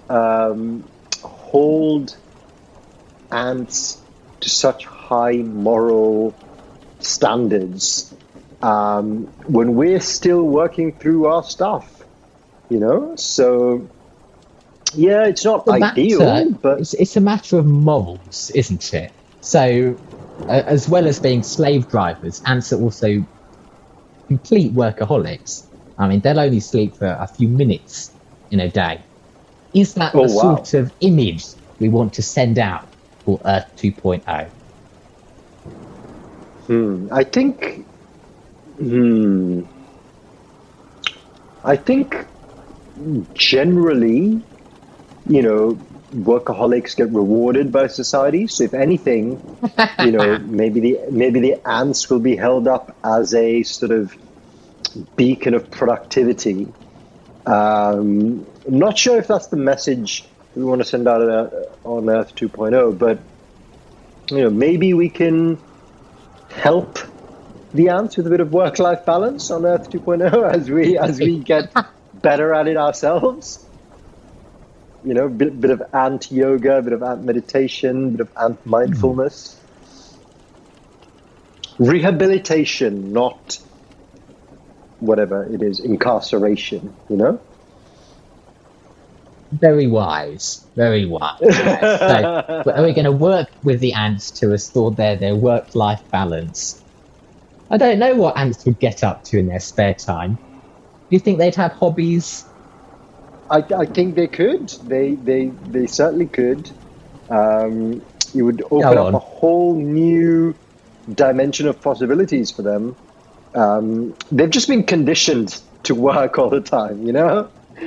[0.09, 0.85] um,
[1.47, 2.17] hold
[3.31, 4.03] ants
[4.41, 6.35] to such high moral
[7.01, 8.13] standards
[8.63, 12.03] um, when we're still working through our stuff.
[12.69, 13.89] You know, so
[14.95, 19.13] yeah, it's not the ideal, matter, but it's, it's, a matter of morals, isn't it?
[19.41, 19.97] So,
[20.49, 23.25] uh, as well as being slave drivers, ants are also
[24.27, 25.65] complete workaholics.
[25.97, 28.11] I mean, they'll only sleep for a few minutes
[28.51, 29.05] in a day.
[29.77, 30.57] Is that oh, the wow.
[30.57, 31.45] sort of image
[31.79, 32.89] we want to send out
[33.25, 34.49] for Earth 2.0?
[36.67, 37.09] Hmm.
[37.12, 37.85] I think.
[38.79, 39.62] Hmm.
[41.65, 42.27] I think
[43.35, 44.43] generally
[45.29, 45.79] you know,
[46.15, 48.47] workaholics get rewarded by society.
[48.47, 49.59] So if anything,
[50.01, 54.17] you know, maybe the maybe the ants will be held up as a sort of
[55.17, 56.69] beacon of productivity.
[57.45, 60.25] Um, I'm not sure if that's the message
[60.55, 61.21] we want to send out
[61.85, 63.19] on Earth 2.0, but
[64.31, 65.59] you know, maybe we can
[66.51, 66.99] help
[67.75, 71.39] the ants with a bit of work-life balance on Earth 2.0 as we as we
[71.39, 71.73] get
[72.15, 73.67] better at it ourselves
[75.07, 78.31] you know, bit, bit of ant yoga, a bit of ant meditation, a bit of
[78.37, 79.59] ant mindfulness.
[81.79, 81.93] Mm.
[81.93, 83.59] Rehabilitation, not
[84.99, 87.41] whatever it is, incarceration, you know?
[89.53, 91.38] Very wise, very wise.
[91.40, 96.03] so, are we going to work with the ants to restore their, their work life
[96.11, 96.82] balance?
[97.70, 100.34] I don't know what ants would get up to in their spare time.
[100.34, 102.44] Do you think they'd have hobbies
[103.51, 104.68] I, I think they could.
[104.84, 106.70] They they they certainly could.
[107.30, 108.03] Um,
[108.34, 110.55] it would open up a whole new
[111.14, 112.97] dimension of possibilities for them.
[113.55, 117.49] Um, they've just been conditioned to work all the time, you know.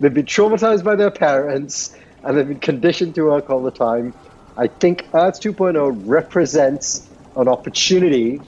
[0.00, 4.14] they've been traumatized by their parents, and they've been conditioned to work all the time.
[4.56, 8.40] I think Earth 2.0 represents an opportunity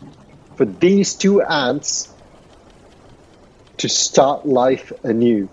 [0.56, 2.12] for these two ants
[3.78, 5.48] to start life anew.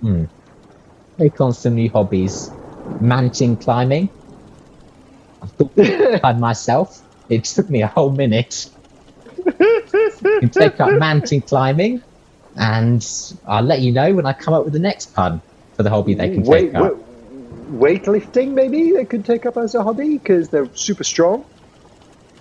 [0.00, 0.24] Hmm.
[1.18, 2.50] Take on some new hobbies.
[3.00, 4.08] Mountain climbing.
[5.40, 7.02] I've got myself.
[7.28, 8.70] It took me a whole minute.
[9.60, 12.02] you take up mountain climbing,
[12.56, 13.06] and
[13.46, 15.40] I'll let you know when I come up with the next pun
[15.74, 16.94] for the hobby they can wait, take up.
[17.70, 21.44] Weightlifting, maybe they could take up as a hobby because they're super strong,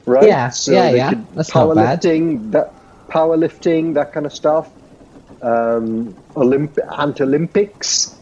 [0.05, 0.28] right?
[0.28, 1.14] Yeah, so yeah, yeah.
[1.34, 2.74] That's powerlifting, that
[3.07, 4.70] powerlifting, that kind of stuff.
[5.41, 8.16] Um, Olymp- Olympics,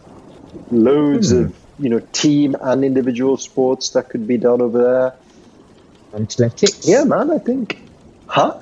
[0.71, 1.45] loads hmm.
[1.45, 6.21] of you know team and individual sports that could be done over there.
[6.21, 6.87] Athletics.
[6.87, 7.31] Yeah, man.
[7.31, 7.81] I think.
[8.27, 8.61] Huh?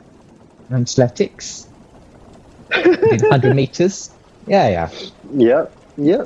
[0.71, 1.66] Athletics.
[2.71, 4.11] 100 meters.
[4.45, 4.89] Yeah, yeah.
[5.33, 5.65] Yeah,
[5.97, 6.25] yeah.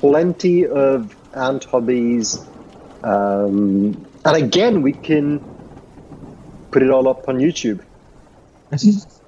[0.00, 2.44] Plenty of ant hobbies.
[3.02, 5.40] Um, and again, we can
[6.70, 7.84] put it all up on YouTube.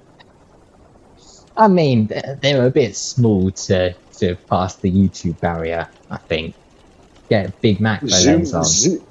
[1.57, 2.07] I mean,
[2.41, 6.55] they're a bit small to, to pass the YouTube barrier, I think.
[7.29, 8.45] Get a big macro Zoom.
[8.45, 9.05] Zo-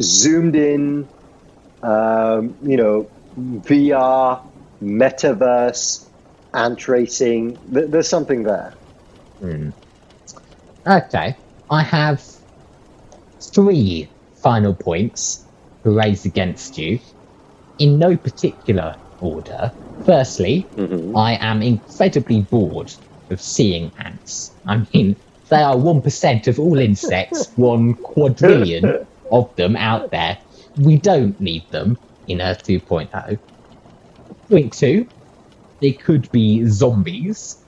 [0.00, 1.08] zoomed in,
[1.82, 4.42] um, you know, VR,
[4.82, 6.05] metaverse,
[6.56, 7.58] ant racing.
[7.72, 8.74] Th- there's something there.
[9.38, 9.70] Hmm.
[10.86, 11.36] Okay.
[11.70, 12.24] I have
[13.40, 15.44] three final points
[15.84, 16.98] to raise against you
[17.78, 19.72] in no particular order.
[20.04, 21.16] Firstly, mm-hmm.
[21.16, 22.92] I am incredibly bored
[23.30, 24.52] of seeing ants.
[24.66, 25.16] I mean,
[25.48, 30.38] they are 1% of all insects, one quadrillion of them out there.
[30.76, 33.38] We don't need them in Earth 2.0.
[34.48, 35.08] Point two,
[35.80, 37.62] they could be zombies.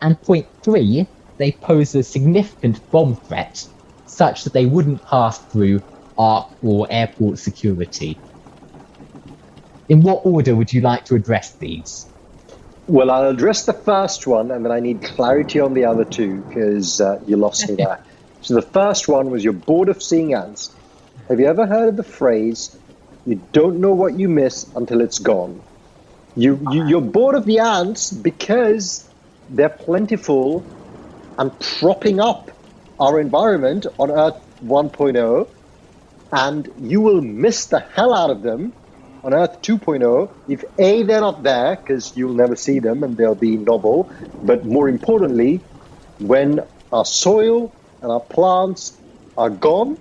[0.00, 1.06] And point three,
[1.38, 3.66] they pose a significant bomb threat
[4.06, 5.82] such that they wouldn't pass through
[6.16, 8.22] ARC or airport security.
[9.88, 12.06] In what order would you like to address these?
[12.88, 16.42] Well, I'll address the first one, and then I need clarity on the other two
[16.42, 18.00] because uh, you lost me there.
[18.40, 20.74] so the first one was you're bored of seeing ants.
[21.28, 22.76] Have you ever heard of the phrase,
[23.24, 25.62] you don't know what you miss until it's gone?
[26.36, 29.10] You, you, you're bored of the ants because
[29.48, 30.70] they're plentiful
[31.38, 32.50] and propping up
[33.00, 35.46] our environment on Earth 1.0,
[36.32, 38.74] and you will miss the hell out of them
[39.24, 43.34] on Earth 2.0 if A, they're not there because you'll never see them and they'll
[43.34, 44.10] be novel,
[44.42, 45.66] but more importantly,
[46.18, 46.60] when
[46.92, 49.00] our soil and our plants
[49.38, 49.98] are gone,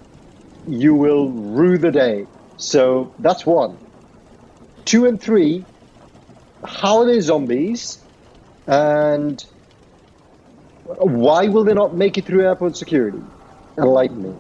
[0.66, 2.28] you will rue the day.
[2.58, 3.80] So that's one.
[4.86, 5.68] Two and three,
[6.64, 7.98] how are they zombies?
[8.68, 9.44] And
[10.86, 13.20] why will they not make it through airport security?
[13.78, 14.36] Enlighten me.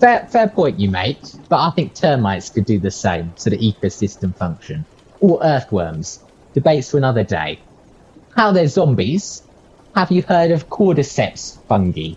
[0.00, 3.58] Fair, fair point you make, but I think termites could do the same to the
[3.58, 4.84] ecosystem function.
[5.20, 6.20] Or earthworms.
[6.54, 7.60] Debates for another day.
[8.34, 9.42] How they're zombies?
[9.94, 12.14] Have you heard of cordyceps fungi?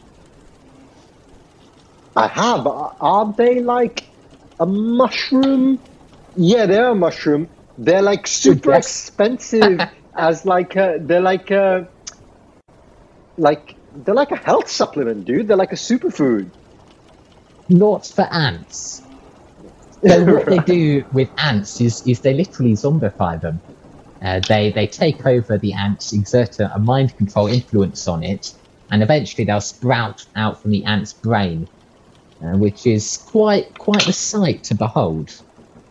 [2.16, 2.68] I have.
[2.68, 4.04] Aren't they like
[4.60, 5.80] a mushroom?
[6.36, 7.50] Yeah, they're a mushroom.
[7.82, 9.80] They're like super expensive
[10.18, 11.88] as like a, they're like a,
[13.38, 15.48] like they're like a health supplement, dude.
[15.48, 16.52] They're like a superfood.
[17.70, 19.02] Not for ants.
[20.06, 23.62] So what they do with ants is is they literally zombify them.
[24.22, 28.46] Uh, they they take over the ants, exert a, a mind control influence on it,
[28.92, 31.70] and eventually they'll sprout out from the ant's brain,
[32.44, 35.30] uh, which is quite quite a sight to behold.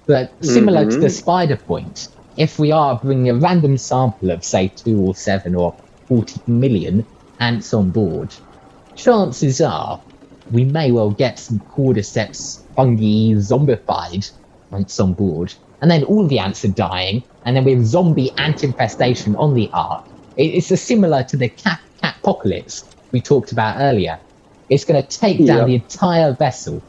[0.08, 0.90] But similar mm-hmm.
[0.90, 1.14] to the mm-hmm.
[1.14, 5.76] spider point, if we are bringing a random sample of say two or seven or
[6.06, 7.04] forty million
[7.40, 8.34] ants on board,
[8.96, 10.00] chances are
[10.50, 14.30] we may well get some cordyceps fungi zombified
[14.72, 15.52] ants on board,
[15.82, 19.52] and then all the ants are dying, and then we have zombie ant infestation on
[19.52, 20.06] the ark.
[20.38, 22.82] It's a similar to the cat apocalypse
[23.12, 24.18] we talked about earlier.
[24.70, 26.82] It's going to take down the entire vessel.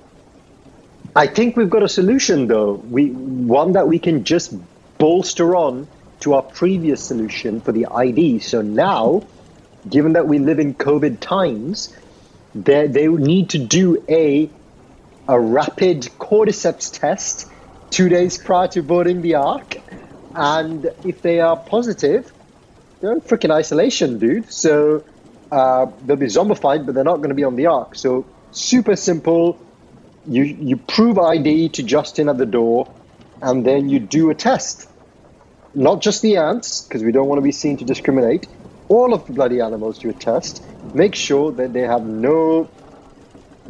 [1.20, 2.76] I think we've got a solution, though.
[2.76, 4.54] We one that we can just
[4.98, 5.86] bolster on
[6.22, 8.40] to our previous solution for the ID.
[8.40, 9.24] So now,
[9.90, 11.94] given that we live in COVID times,
[12.56, 14.50] they, they need to do a
[15.28, 17.48] a rapid cordyceps test
[17.90, 19.76] two days prior to boarding the ark,
[20.34, 22.32] and if they are positive,
[23.02, 24.50] they're in freaking isolation, dude.
[24.54, 25.04] So
[25.52, 27.96] uh, they'll be zombified, but they're not going to be on the ark.
[27.96, 29.60] So super simple.
[30.30, 32.94] You you prove ID to Justin at the door,
[33.42, 34.88] and then you do a test.
[35.74, 38.48] Not just the ants, because we don't want to be seen to discriminate.
[38.90, 40.64] All of the bloody animals do a test,
[40.94, 42.70] make sure that they have no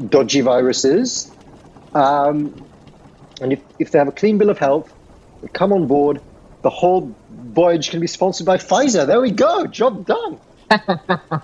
[0.09, 1.31] dodgy viruses,
[1.93, 2.69] um,
[3.41, 4.93] and if, if they have a clean bill of health,
[5.41, 6.21] they come on board,
[6.61, 9.07] the whole voyage can be sponsored by Pfizer.
[9.07, 10.39] There we go, job done.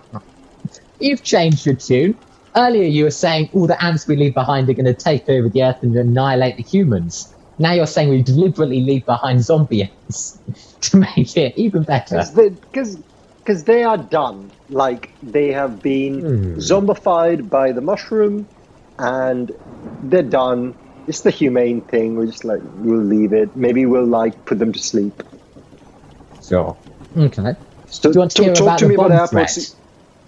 [0.99, 2.18] You've changed your tune.
[2.55, 5.49] Earlier, you were saying all the ants we leave behind are going to take over
[5.49, 7.33] the Earth and annihilate the humans.
[7.57, 10.39] Now you're saying we deliberately leave behind zombie ants
[10.81, 12.23] to make it even better.
[12.35, 12.97] Because
[13.45, 14.51] because they are done.
[14.69, 16.55] Like they have been mm.
[16.57, 18.47] zombified by the mushroom,
[18.97, 19.51] and
[20.03, 20.75] they're done.
[21.07, 22.15] It's the humane thing.
[22.15, 23.55] We're just like we'll leave it.
[23.55, 25.21] Maybe we'll like put them to sleep.
[26.43, 26.75] Sure.
[27.15, 27.55] Okay.
[27.87, 29.75] So, do you want to hear talk about to me about threat?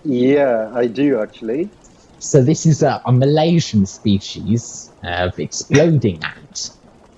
[0.05, 1.69] Yeah, I do actually.
[2.19, 6.71] So this is a, a Malaysian species of exploding ant,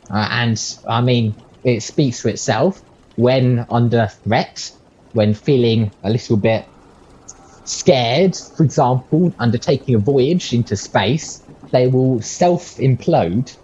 [0.10, 2.82] uh, and I mean it speaks for itself.
[3.16, 4.72] When under threat,
[5.14, 6.66] when feeling a little bit
[7.66, 13.56] scared, for example, undertaking a voyage into space, they will self implode,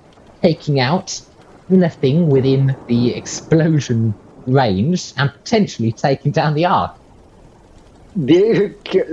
[0.41, 1.19] taking out
[1.69, 4.15] anything within the explosion
[4.45, 6.95] range and potentially taking down the Ark.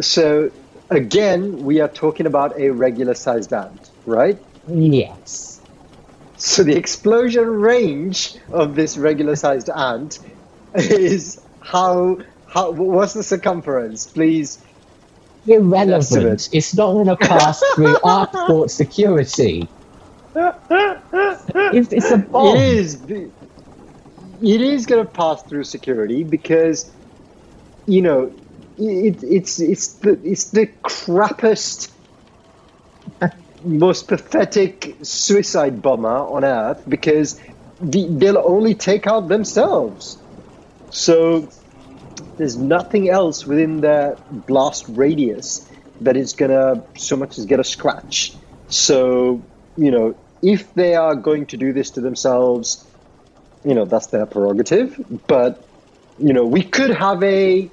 [0.01, 0.51] so,
[0.97, 4.39] again, we are talking about a regular sized ant, right?
[4.69, 5.61] Yes.
[6.37, 10.19] So, the explosion range of this regular sized ant
[10.75, 14.07] is how how what's the circumference?
[14.07, 14.61] Please.
[15.47, 16.49] Irrelevant.
[16.53, 19.69] It's not going to pass through port security.
[20.35, 22.57] It's, it's a bomb.
[22.57, 23.03] It is.
[23.05, 26.91] It is going to pass through security because,
[27.87, 28.33] you know,
[28.89, 31.91] it, it's it's the it's the crappiest,
[33.65, 37.41] most pathetic suicide bomber on earth because
[37.81, 40.19] the, they'll only take out themselves.
[40.91, 41.49] So
[42.37, 45.69] there's nothing else within their blast radius
[46.01, 48.35] that is gonna so much as get a scratch.
[48.69, 49.43] So,
[49.77, 52.85] you know, if they are going to do this to themselves,
[53.65, 55.01] you know, that's their prerogative.
[55.27, 55.65] But,
[56.19, 57.71] you know, we could have a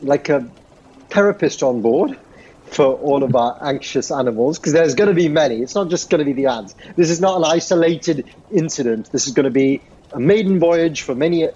[0.00, 0.48] like a
[1.10, 2.18] therapist on board
[2.66, 5.60] for all of our anxious animals because there's going to be many.
[5.60, 6.74] It's not just going to be the ants.
[6.96, 9.12] This is not an isolated incident.
[9.12, 9.80] This is going to be
[10.12, 11.48] a maiden voyage for many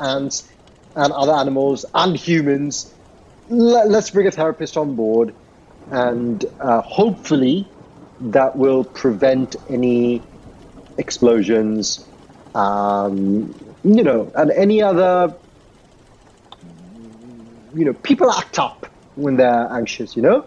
[0.00, 0.48] ants
[0.94, 2.92] and other animals and humans.
[3.48, 5.34] Let, us bring a therapist on board,
[5.90, 7.68] and uh, hopefully
[8.20, 10.22] that will prevent any
[10.98, 12.04] explosions,
[12.54, 15.34] um, you know, and any other.
[17.76, 20.16] You know, people act up when they're anxious.
[20.16, 20.44] You know,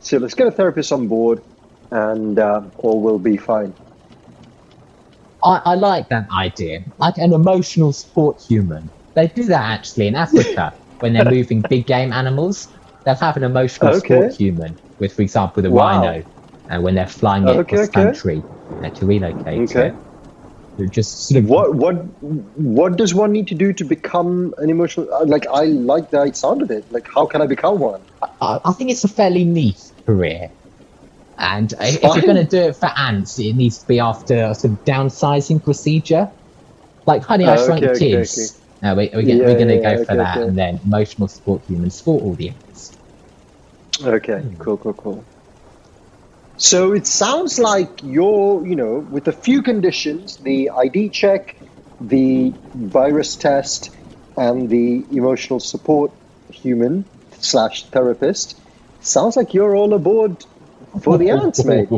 [0.00, 1.42] so let's get a therapist on board,
[1.90, 3.72] and uh, all will be fine.
[5.42, 10.14] I, I like that idea, like an emotional support human they do that actually in
[10.14, 12.68] Africa when they're moving big game animals.
[13.04, 13.98] They'll have an emotional okay.
[13.98, 16.02] support human with, for example, the wow.
[16.02, 16.24] rhino,
[16.68, 18.04] and uh, when they're flying it okay, across okay.
[18.04, 18.42] country
[18.82, 19.88] uh, to relocate okay.
[19.88, 19.94] it.
[20.90, 25.12] Just sort of what what what does one need to do to become an emotional?
[25.12, 26.90] Uh, like I like the sound of it.
[26.90, 28.00] Like how can I become one?
[28.40, 30.50] I, I think it's a fairly niche career.
[31.38, 34.54] And if you're going to do it for ants, it needs to be after a
[34.54, 36.30] sort of downsizing procedure.
[37.06, 38.60] Like Honey, I Shrunk the Kids.
[38.82, 41.62] No, we, we yeah, we're going to yeah, go for that, and then emotional support
[41.66, 42.96] humans sport audience.
[44.02, 44.62] Okay, hmm.
[44.62, 45.24] cool, cool, cool.
[46.60, 51.56] So it sounds like you're, you know, with a few conditions, the ID check,
[52.02, 53.88] the virus test,
[54.36, 56.12] and the emotional support
[56.52, 57.06] human
[57.38, 58.60] slash therapist,
[59.00, 60.44] sounds like you're all aboard
[61.00, 61.88] for the ants, mate.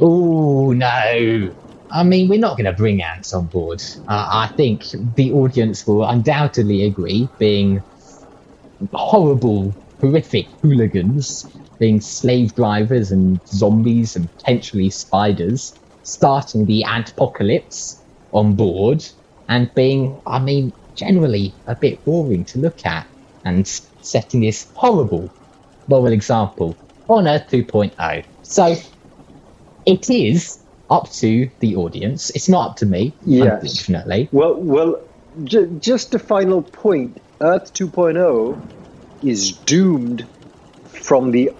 [0.00, 1.54] Oh no!
[1.92, 3.80] I mean, we're not going to bring ants on board.
[4.08, 7.84] Uh, I think the audience will undoubtedly agree, being
[8.92, 11.46] horrible, horrific hooligans,
[11.80, 18.00] being slave drivers and zombies and potentially spiders, starting the ant apocalypse
[18.32, 19.04] on board,
[19.48, 23.06] and being, I mean, generally a bit boring to look at,
[23.44, 25.28] and setting this horrible
[25.88, 26.76] moral example
[27.08, 28.24] on Earth 2.0.
[28.42, 28.76] So,
[29.86, 32.30] it is up to the audience.
[32.30, 33.62] It's not up to me, yes.
[33.62, 34.28] unfortunately.
[34.32, 35.00] Well, well,
[35.44, 37.20] j- just a final point.
[37.40, 38.60] Earth 2.0
[39.22, 40.26] is doomed
[40.84, 41.50] from the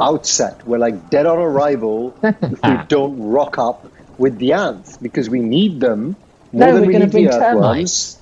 [0.00, 0.66] outset.
[0.66, 5.40] We're like dead on arrival if we don't rock up with the ants because we
[5.40, 6.16] need them
[6.52, 8.18] more no, than we need the earthworms.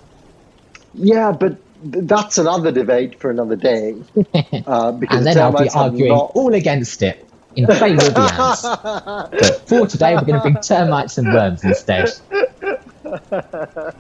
[0.95, 3.97] Yeah, but that's another debate for another day.
[4.65, 6.31] Uh, because and then I'll be arguing not...
[6.35, 8.63] all against it in favour of the ants.
[8.63, 12.13] But for today, we're going to bring termites and worms instead.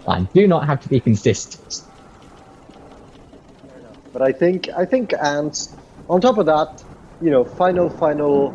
[0.07, 1.83] I do not have to be consistent.
[4.13, 5.75] But I think I think ants.
[6.09, 6.85] On top of that,
[7.23, 8.55] you know, final final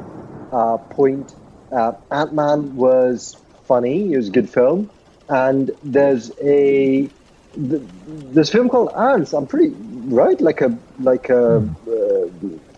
[0.51, 1.33] uh, point
[1.71, 4.13] uh, Ant Man was funny.
[4.13, 4.89] It was a good film,
[5.29, 7.09] and there's a
[7.55, 9.33] this film called Ants.
[9.33, 9.73] I'm pretty
[10.07, 12.27] right, like a like a uh,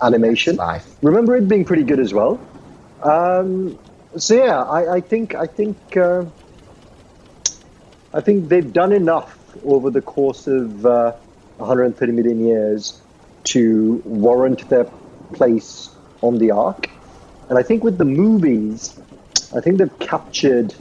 [0.02, 0.58] animation.
[1.02, 2.40] Remember it being pretty good as well.
[3.04, 3.78] Um,
[4.18, 6.26] so yeah, I, I think I think uh,
[8.14, 9.36] I think they've done enough
[9.66, 11.14] over the course of uh,
[11.58, 13.02] 130 million years
[13.46, 14.86] to warrant their
[15.34, 15.90] place
[16.22, 16.90] on the ark.
[17.50, 19.00] And I think with the movies,
[19.56, 20.74] I think they've captured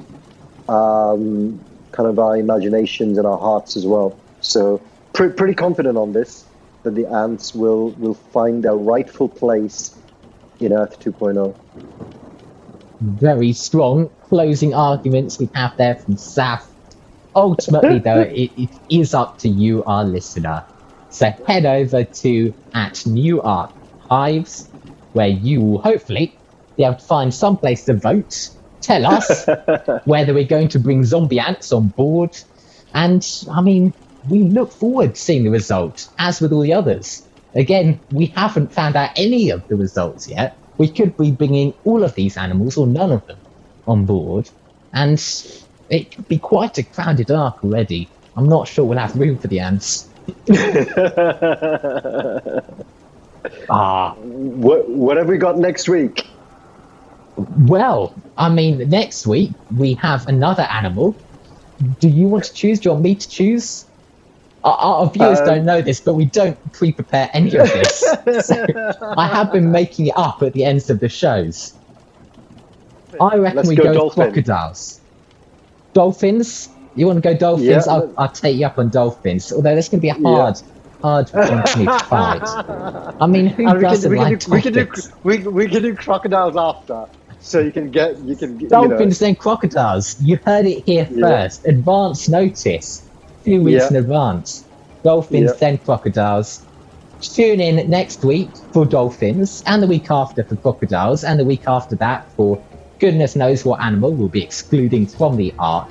[0.68, 1.60] um,
[1.92, 4.18] kind of our imaginations and our hearts as well.
[4.40, 4.80] So
[5.12, 6.44] pre- pretty confident on this
[6.82, 9.96] that the ants will will find their rightful place
[10.60, 11.54] in Earth 2.0.
[13.00, 16.66] Very strong closing arguments we have there from Zaf.
[17.34, 20.64] Ultimately, though, it, it is up to you, our listener.
[21.10, 23.40] So head over to at New
[24.10, 24.70] Archives,
[25.12, 26.40] where you will hopefully
[26.76, 28.34] be able to find some place to vote.
[28.82, 29.46] Tell us
[30.04, 32.30] whether we're going to bring zombie ants on board.
[32.94, 33.94] And I mean,
[34.28, 37.26] we look forward to seeing the result, as with all the others.
[37.54, 40.58] Again, we haven't found out any of the results yet.
[40.78, 43.42] We could be bringing all of these animals, or none of them,
[43.86, 44.48] on board,
[44.92, 45.18] and
[45.88, 48.14] it could be quite a crowded ark already.
[48.36, 50.12] I'm not sure we'll have room for the ants.
[53.70, 56.26] ah, what, what have we got next week?
[57.36, 61.16] Well, I mean, next week we have another animal.
[62.00, 62.80] Do you want to choose?
[62.80, 63.84] Do you want me to choose?
[64.64, 68.00] Our, our viewers um, don't know this, but we don't pre-prepare any of this.
[68.46, 68.66] so
[69.16, 71.74] I have been making it up at the ends of the shows.
[73.20, 75.00] I reckon Let's we go, go crocodiles.
[75.92, 76.68] Dolphins?
[76.96, 77.86] You want to go dolphins?
[77.86, 77.92] Yeah.
[77.92, 79.52] I'll, I'll, take you up on dolphins.
[79.52, 80.77] Although that's going to be hard, yeah.
[81.00, 82.42] Hard to fight.
[83.20, 84.88] I mean, who doesn't we can, like we can, do,
[85.22, 87.06] we, can do, we, we can do crocodiles after
[87.40, 89.34] so you can get you can dolphins you know.
[89.34, 90.20] crocodiles.
[90.20, 91.28] You heard it here yeah.
[91.28, 91.66] first.
[91.66, 93.08] Advance notice,
[93.44, 93.88] two weeks yeah.
[93.88, 94.64] in advance.
[95.02, 95.58] Dolphins, yeah.
[95.58, 96.64] then crocodiles.
[97.20, 101.66] Tune in next week for dolphins, and the week after for crocodiles, and the week
[101.66, 102.62] after that for
[103.00, 105.88] goodness knows what animal we'll be excluding from the ark.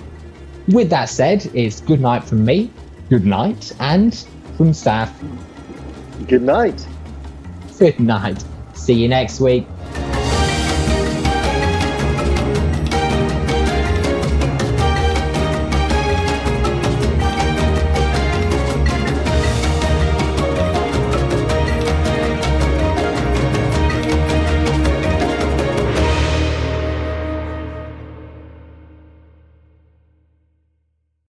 [0.70, 2.70] With that said, it's good night from me,
[3.10, 4.14] good night, and
[4.58, 5.14] from Zaf.
[6.28, 6.86] Good night.
[7.78, 8.44] Good night.
[8.74, 9.68] See you next week.